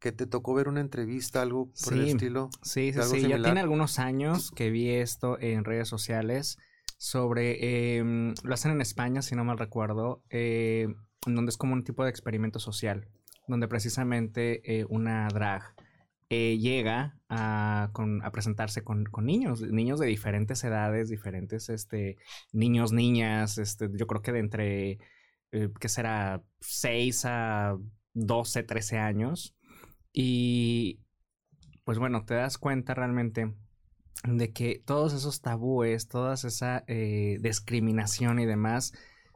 [0.00, 2.50] que, te tocó ver una entrevista, algo por el estilo.
[2.62, 3.28] Sí, sí, sí.
[3.28, 6.58] Ya tiene algunos años que vi esto en redes sociales
[6.96, 10.88] sobre, em, lo hacen en España, si no mal recuerdo, eh,
[11.26, 13.08] donde es como un tipo de experimento social,
[13.46, 15.74] donde precisamente eh, una drag
[16.30, 17.90] eh, llega a,
[18.32, 22.18] presentarse con, niños, niños de diferentes edades, diferentes este,
[22.52, 24.98] niños, niñas, este, yo creo que de entre,
[25.52, 26.42] eh, ¿qué será?
[26.60, 27.78] 6 a
[28.12, 29.54] 12, 13 años.
[30.20, 30.98] Y
[31.84, 33.54] pues bueno, te das cuenta realmente
[34.24, 38.94] de que todos esos tabúes, toda esa eh, discriminación y demás,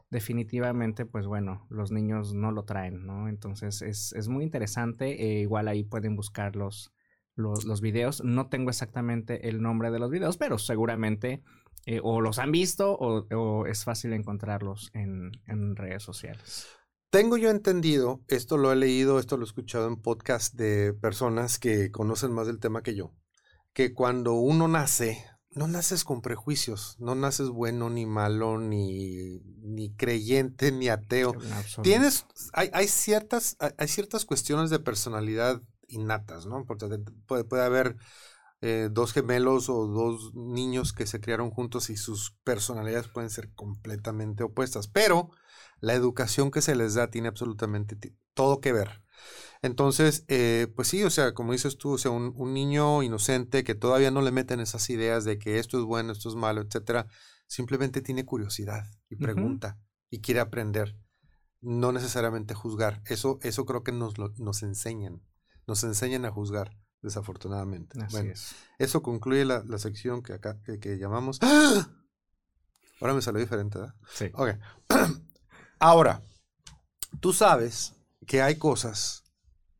[0.09, 3.29] definitivamente, pues bueno, los niños no lo traen, ¿no?
[3.29, 5.23] Entonces es, es muy interesante.
[5.23, 6.91] Eh, igual ahí pueden buscar los,
[7.37, 8.21] los, videos.
[8.21, 11.41] No tengo exactamente el nombre de los videos, pero seguramente
[11.85, 16.67] eh, o los han visto o, es fácil encontrarlos en, en, redes sociales.
[17.13, 21.59] Tengo yo entendido, esto lo he leído, esto lo he escuchado en podcast de personas
[21.59, 23.13] que conocen más del tema que yo,
[23.71, 29.93] que cuando uno nace, no naces con prejuicios, no naces bueno ni malo, ni, ni
[29.93, 31.35] creyente, ni ateo.
[31.83, 36.65] Tienes, hay, hay, ciertas, hay ciertas cuestiones de personalidad innatas, ¿no?
[36.65, 36.87] Porque
[37.27, 37.95] puede, puede haber
[38.61, 43.53] eh, dos gemelos o dos niños que se criaron juntos y sus personalidades pueden ser
[43.53, 45.29] completamente opuestas, pero
[45.83, 47.97] la educación que se les da tiene absolutamente
[48.33, 49.03] todo que ver.
[49.61, 53.75] Entonces, eh, pues sí, o sea, como dices tú, o sea, un, niño inocente que
[53.75, 57.07] todavía no le meten esas ideas de que esto es bueno, esto es malo, etcétera,
[57.47, 59.77] simplemente tiene curiosidad y pregunta
[60.09, 60.97] y quiere aprender,
[61.59, 63.01] no necesariamente juzgar.
[63.05, 65.21] Eso, eso creo que nos, nos enseñan,
[65.67, 67.99] nos enseñan a juzgar, desafortunadamente.
[68.09, 68.33] bueno,
[68.79, 71.39] eso concluye la, sección que acá que, llamamos.
[71.41, 71.89] ¡Ah!
[73.01, 73.95] Ahora me salió diferente, ¿verdad?
[74.13, 74.31] Sí.
[74.33, 74.51] Ok.
[75.85, 76.23] Ahora,
[77.19, 77.93] tú sabes
[78.25, 79.25] que hay cosas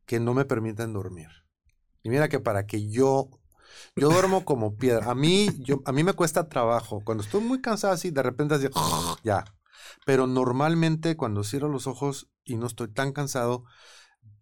[0.04, 1.28] que no me permiten dormir.
[2.02, 3.30] Y mira que para que yo,
[3.96, 5.10] yo duermo como piedra.
[5.10, 7.00] A mí, yo, a mí me cuesta trabajo.
[7.06, 8.68] Cuando estoy muy cansado así, de repente así,
[9.24, 9.46] ya.
[10.04, 13.64] Pero normalmente cuando cierro los ojos y no estoy tan cansado,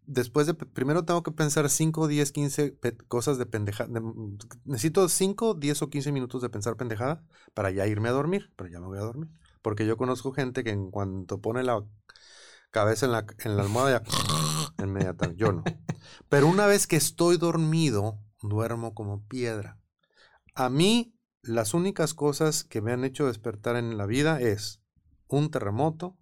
[0.04, 3.88] después de, primero tengo que pensar 5, 10, 15 cosas de pendejada.
[4.64, 8.68] necesito 5, 10 o 15 minutos de pensar pendejada para ya irme a dormir, pero
[8.68, 9.30] ya me voy a dormir.
[9.62, 11.84] Porque yo conozco gente que en cuanto pone la
[12.70, 15.40] cabeza en la, en la almohada ya inmediatamente.
[15.40, 15.64] Yo no.
[16.28, 19.78] Pero una vez que estoy dormido, duermo como piedra.
[20.54, 24.82] A mí, las únicas cosas que me han hecho despertar en la vida es
[25.28, 26.18] un terremoto,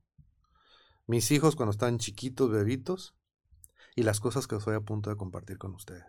[1.06, 3.16] mis hijos cuando están chiquitos, bebitos,
[3.96, 6.04] y las cosas que estoy a punto de compartir con ustedes.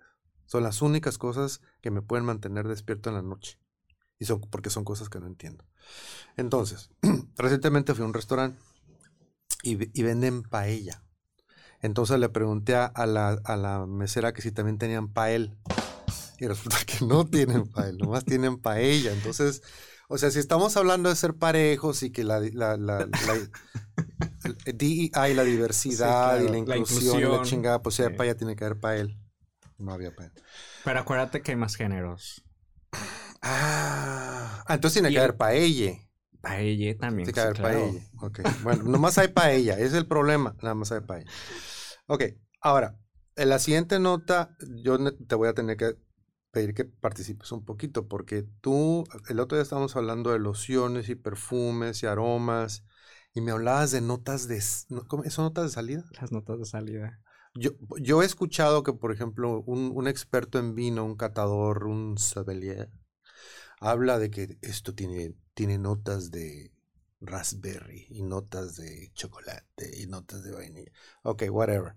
[0.46, 3.60] Son las únicas cosas que me pueden mantener despierto en la noche.
[4.22, 5.66] Y son porque son cosas que no entiendo.
[6.38, 6.92] Entonces,
[7.38, 8.62] recientemente fui a un restaurante
[9.64, 11.04] y, venden paella.
[11.82, 15.58] Entonces le pregunté a la, a la, mesera que si también tenían pael.
[16.38, 19.12] Y resulta que no tienen pael, nomás tienen paella.
[19.12, 19.64] Entonces,
[20.08, 23.08] o sea, si estamos hablando de ser parejos y que la, la, la,
[24.66, 28.66] DEI, la diversidad y la inclusión, y la chingada, pues si hay paella tiene que
[28.66, 29.18] haber pael.
[29.80, 30.32] No había pael.
[30.86, 32.44] Pero acuérdate que hay más géneros.
[33.42, 35.94] Ah, entonces tiene que haber paella.
[36.42, 37.28] Paella también.
[37.28, 38.02] Sí, sí paella.
[38.22, 38.40] Ok.
[38.64, 39.76] Bueno, nomás hay paella.
[39.76, 40.56] Ese es el problema.
[40.62, 41.30] Nada más hay paella.
[42.08, 42.24] Ok.
[42.62, 42.98] Ahora,
[43.36, 45.96] en la siguiente nota, yo te voy a tener que
[46.52, 51.16] pedir que participes un poquito, porque tú, el otro día estábamos hablando de lociones y
[51.16, 52.84] perfumes y aromas,
[53.34, 54.62] y me hablabas de notas de...
[55.08, 56.04] ¿cómo, ¿Son notas de salida?
[56.20, 57.20] Las notas de salida.
[57.56, 62.18] Yo, yo he escuchado que, por ejemplo, un, un experto en vino, un catador, un
[62.18, 62.90] sommelier,
[63.82, 66.72] habla de que esto tiene tiene notas de
[67.20, 70.92] raspberry y notas de chocolate y notas de vainilla.
[71.24, 71.96] Ok, whatever.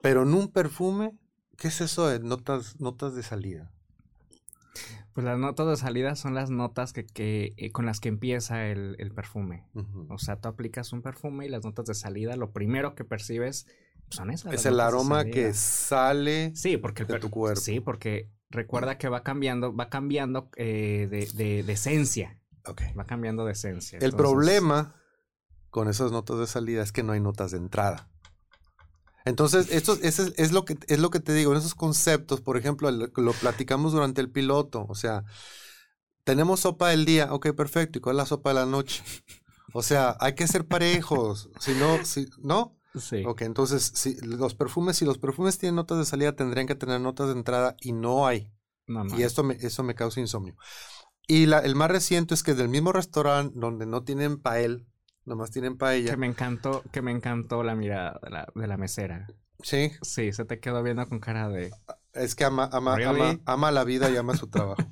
[0.00, 1.12] Pero en un perfume,
[1.56, 3.72] ¿qué es eso de notas, notas de salida?
[5.12, 8.66] Pues las notas de salida son las notas que, que eh, con las que empieza
[8.66, 9.64] el, perfume.
[10.08, 13.66] O sea, tú aplicas un perfume y las notas de salida, lo primero que percibes
[14.10, 14.52] son esas.
[14.52, 17.60] Es el aroma que sale sí, porque de tu cuerpo.
[17.60, 22.40] Sí, porque recuerda que va cambiando, va cambiando eh, de, de, de, esencia.
[22.98, 23.98] Va cambiando de esencia.
[24.00, 24.94] El problema
[25.70, 28.08] con esas notas de salida es que no hay notas de entrada.
[29.24, 32.90] Entonces, esto es, lo que, es lo que te digo, en esos conceptos, por ejemplo,
[32.90, 35.24] lo, platicamos durante el piloto, o sea,
[36.24, 39.02] tenemos sopa del día, ok, perfecto, ¿y cuál es la sopa de la noche?
[39.72, 42.76] O sea, hay que ser parejos, si no, si, ¿no?
[42.94, 43.24] Sí.
[43.26, 47.00] Ok, entonces, si los perfumes, si los perfumes tienen notas de salida, tendrían que tener
[47.00, 48.52] notas de entrada y no hay.
[48.86, 49.18] No, no.
[49.18, 50.56] Y esto me, eso me causa insomnio.
[51.26, 54.86] Y la, el más reciente es que del mismo restaurante donde no tienen pael,
[55.24, 56.10] nomás tienen paella.
[56.10, 59.26] Que me encantó, que me encantó la mirada de la, de la mesera.
[59.62, 59.92] Sí.
[60.02, 61.70] Sí, se te quedó viendo con cara de.
[62.12, 64.82] Es que ama, ama, ama, ama la vida y ama su trabajo.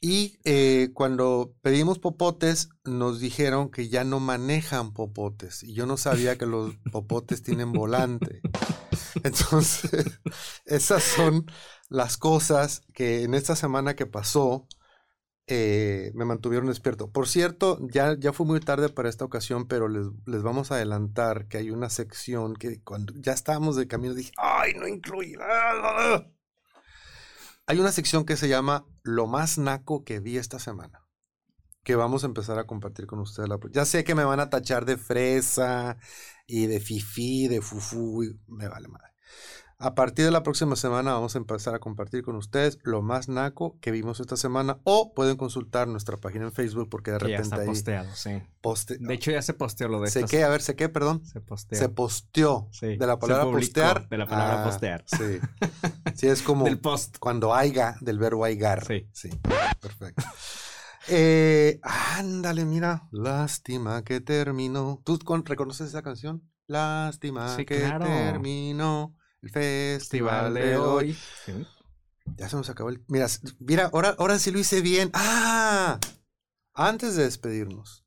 [0.00, 5.62] Y eh, cuando pedimos popotes, nos dijeron que ya no manejan popotes.
[5.62, 8.40] Y yo no sabía que los popotes tienen volante.
[9.24, 10.20] Entonces,
[10.64, 11.44] esas son
[11.88, 14.66] las cosas que en esta semana que pasó
[15.46, 17.10] eh, me mantuvieron despierto.
[17.10, 20.76] Por cierto, ya, ya fue muy tarde para esta ocasión, pero les, les, vamos a
[20.76, 25.36] adelantar que hay una sección que cuando ya estábamos de camino dije, ¡ay, no incluye!
[27.70, 31.06] Hay una sección que se llama Lo más naco que vi esta semana.
[31.84, 33.48] Que vamos a empezar a compartir con ustedes.
[33.70, 35.96] Ya sé que me van a tachar de fresa
[36.48, 39.12] y de fifi, de fufu, me vale madre.
[39.82, 43.30] A partir de la próxima semana vamos a empezar a compartir con ustedes lo más
[43.30, 47.48] naco que vimos esta semana o pueden consultar nuestra página en Facebook porque de repente
[47.48, 48.42] ya está posteado, sí.
[49.00, 50.44] de hecho ya se posteó lo de ¿Se qué?
[50.44, 50.90] A ver, ¿se qué?
[50.90, 51.24] Perdón.
[51.24, 51.78] Se posteó.
[51.78, 52.68] Se posteó.
[52.72, 52.98] Sí.
[52.98, 54.06] De la palabra postear.
[54.06, 55.02] De la palabra ah, postear.
[55.06, 55.40] Sí.
[56.14, 57.16] Sí, es como del post.
[57.18, 58.84] cuando haiga, del verbo haigar.
[58.86, 59.08] Sí.
[59.12, 59.30] Sí.
[59.80, 60.22] Perfecto.
[61.08, 63.08] Eh, ándale, mira.
[63.10, 65.00] Lástima que terminó.
[65.04, 66.42] ¿Tú reconoces esa canción?
[66.66, 71.16] Lástima que terminó el festival de hoy.
[72.36, 73.04] Ya se nos acabó el.
[73.08, 73.26] Mira,
[73.58, 75.10] mira, ahora, ahora sí lo hice bien.
[75.14, 75.98] ¡Ah!
[76.74, 78.06] Antes de despedirnos,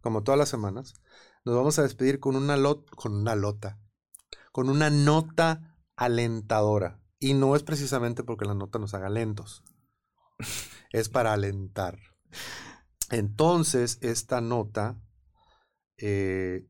[0.00, 0.94] como todas las semanas,
[1.44, 3.80] nos vamos a despedir con una lot, con una lota,
[4.52, 7.00] con una nota alentadora.
[7.18, 9.62] Y no es precisamente porque la nota nos haga lentos.
[10.92, 11.98] es para alentar.
[13.10, 15.00] Entonces, esta nota
[15.98, 16.66] eh,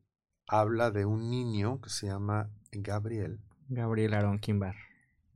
[0.47, 3.41] habla de un niño que se llama Gabriel,
[3.73, 4.75] Gabriel Aaron Kimbar.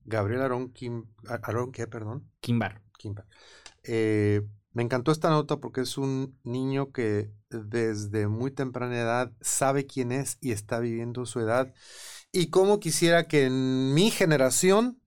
[0.05, 1.05] Gabriel Aaron Kim,
[1.73, 2.29] qué, perdón?
[2.39, 2.81] Kimbar.
[2.97, 3.27] Kimbar.
[3.83, 4.41] Eh,
[4.73, 10.11] me encantó esta nota porque es un niño que desde muy temprana edad sabe quién
[10.11, 11.73] es y está viviendo su edad.
[12.31, 15.01] Y cómo quisiera que en mi generación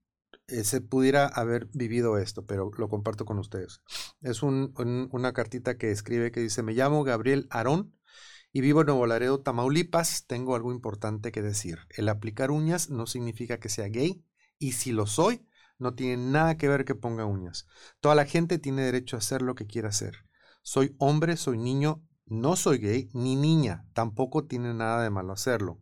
[0.48, 3.80] eh, se pudiera haber vivido esto, pero lo comparto con ustedes.
[4.22, 7.94] Es una cartita que escribe que dice, me llamo Gabriel Aarón
[8.52, 11.78] y vivo en Nuevo Laredo, Tamaulipas, tengo algo importante que decir.
[11.90, 14.24] El aplicar uñas no significa que sea gay
[14.58, 15.46] y si lo soy,
[15.78, 17.66] no tiene nada que ver que ponga uñas.
[18.00, 20.26] Toda la gente tiene derecho a hacer lo que quiera hacer.
[20.62, 25.78] Soy hombre, soy niño, no soy gay ni niña, tampoco tiene nada de malo hacerlo.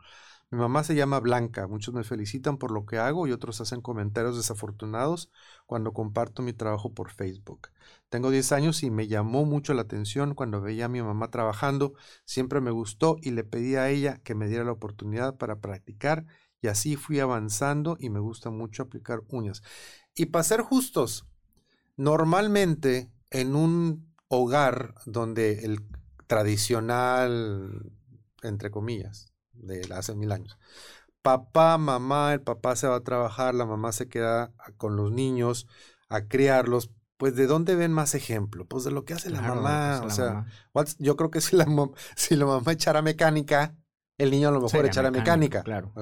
[0.51, 3.83] Mi mamá se llama Blanca, muchos me felicitan por lo que hago y otros hacen
[3.83, 5.31] comentarios desafortunados
[5.67, 7.69] cuando comparto mi trabajo por Facebook.
[8.09, 11.93] Tengo 10 años y me llamó mucho la atención cuando veía a mi mamá trabajando.
[12.25, 16.25] Siempre me gustó y le pedí a ella que me diera la oportunidad para practicar
[16.63, 19.63] y así fui avanzando y me gusta mucho aplicar uñas.
[20.15, 21.27] Y para ser justos,
[21.99, 25.87] normalmente en un hogar donde el
[26.27, 27.93] tradicional,
[28.43, 29.27] entre comillas,
[29.59, 30.59] de hace mil años,
[31.23, 35.67] papá, mamá, el papá se va a trabajar, la mamá se queda con los niños
[36.09, 38.67] a criarlos, pues ¿de dónde ven más ejemplo?
[38.67, 40.03] Pues de lo que hace la mamá.
[40.05, 40.47] o sea,
[40.99, 41.67] yo creo que si la,
[42.17, 43.77] si la mamá echara mecánica,
[44.17, 45.63] el niño a lo mejor echara mecánica.
[45.63, 45.93] Claro.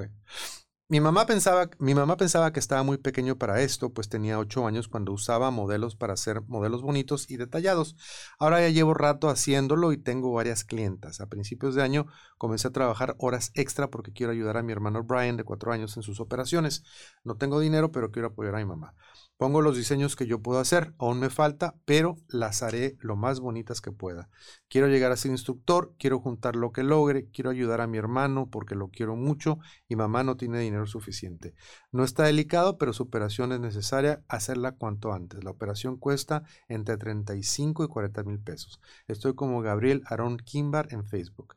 [0.89, 4.69] Mi mamá, pensaba, mi mamá pensaba que estaba muy pequeño para esto, pues tenía ocho
[4.69, 7.97] años cuando usaba modelos para hacer modelos bonitos y detallados.
[8.39, 11.21] Ahora ya llevo rato haciéndolo y tengo varias clientas.
[11.21, 12.07] A principios de año
[12.39, 15.97] comencé a trabajar horas extra porque quiero ayudar a mi hermano Brian de cuatro años
[15.97, 16.85] en sus operaciones.
[17.25, 18.95] No tengo dinero, pero quiero apoyar a mi mamá.
[19.37, 23.39] Pongo los diseños que yo puedo hacer, aún me falta, pero las haré lo más
[23.41, 24.31] bonitas que pueda.
[24.69, 28.49] Quiero llegar a ser instructor, quiero juntar lo que logre, quiero ayudar a mi hermano
[28.51, 29.59] porque lo quiero mucho
[29.89, 31.55] y mamá no tiene dinero suficiente.
[31.93, 35.45] No está delicado, pero su operación es necesaria hacerla cuanto antes.
[35.45, 38.81] La operación cuesta entre 35 y 40 mil pesos.
[39.07, 41.57] Estoy como Gabriel Aaron Kimbar en Facebook.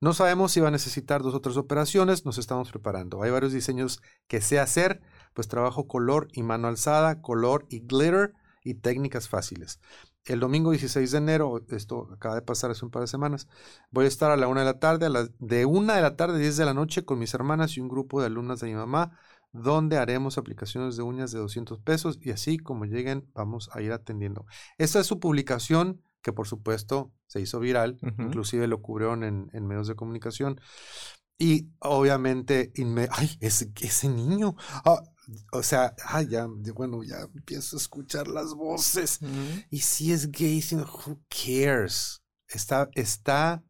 [0.00, 3.22] No sabemos si va a necesitar dos o tres operaciones, nos estamos preparando.
[3.22, 5.00] Hay varios diseños que sé hacer
[5.34, 9.80] pues trabajo color y mano alzada, color y glitter y técnicas fáciles.
[10.24, 13.48] El domingo 16 de enero, esto acaba de pasar hace un par de semanas,
[13.90, 16.36] voy a estar a la una de la tarde, a de una de la tarde
[16.36, 18.74] a 10 de la noche con mis hermanas y un grupo de alumnas de mi
[18.74, 19.18] mamá,
[19.52, 23.92] donde haremos aplicaciones de uñas de 200 pesos y así como lleguen vamos a ir
[23.92, 24.46] atendiendo.
[24.78, 29.88] Esta es su publicación que por supuesto se hizo viral, inclusive lo cubrieron en, medios
[29.88, 30.60] de comunicación.
[31.38, 32.72] Y obviamente,
[33.10, 35.00] ay, ese, ese niño, ah,
[35.52, 39.20] o sea, ah, ya, bueno, ya empiezo a escuchar las voces.
[39.70, 42.22] Y si es gay, who cares?
[42.48, 43.62] Está, está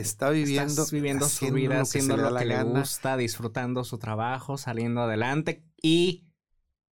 [0.00, 5.02] está viviendo, Estás viviendo su vida, haciendo lo que, le gusta, disfrutando su trabajo, saliendo
[5.02, 6.26] adelante y,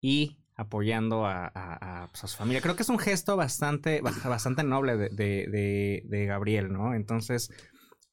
[0.00, 2.60] y apoyando a, pues, a, su familia.
[2.60, 6.94] Creo que es un gesto bastante, bastante noble de, de, de, Gabriel, ¿no?
[6.94, 7.50] Entonces,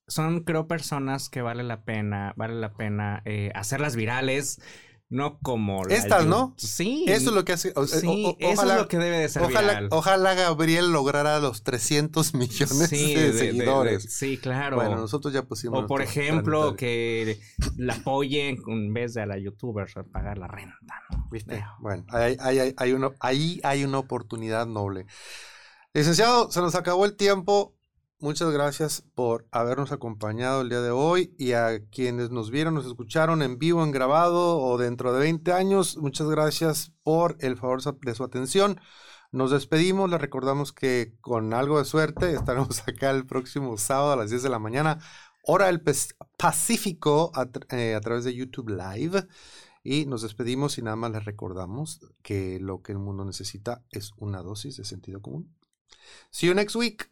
[0.07, 4.61] son, creo, personas que vale la pena, vale la pena eh, hacerlas virales,
[5.09, 6.53] no como Estas, ¿no?
[6.57, 7.05] Sí.
[7.07, 7.73] Eso es lo que hace.
[7.87, 12.89] sí, eso es lo que debe de ser ojalá, Ojalá Gabriel lograra los 300 millones
[12.89, 14.03] de, seguidores.
[14.09, 14.75] sí, claro.
[14.75, 15.83] Bueno, nosotros ya pusimos.
[15.83, 17.39] O por ejemplo, que
[17.77, 21.27] la apoyen en vez de a la youtuber pagar la renta, ¿no?
[21.31, 21.63] ¿Viste?
[21.79, 25.05] Bueno, ahí, hay, hay uno, ahí hay una oportunidad noble.
[25.93, 27.76] Licenciado, se nos acabó el tiempo.
[28.20, 32.88] Muchas gracias por habernos acompañado el día de hoy y a quienes nos vieron, nos
[32.88, 35.97] escucharon en vivo, en grabado o dentro de 20 años.
[35.97, 38.82] Muchas gracias por el favor de su atención.
[39.32, 44.15] Nos despedimos, les recordamos que con algo de suerte estaremos acá el próximo sábado a
[44.15, 44.97] las 10 de la mañana,
[45.43, 45.84] hora del
[46.38, 49.28] Pacífico a, eh, a través de YouTube Live.
[49.84, 54.11] Y nos despedimos y nada más les recordamos que lo que el mundo necesita es
[54.18, 55.55] una dosis de sentido común.
[56.32, 57.11] See you next week.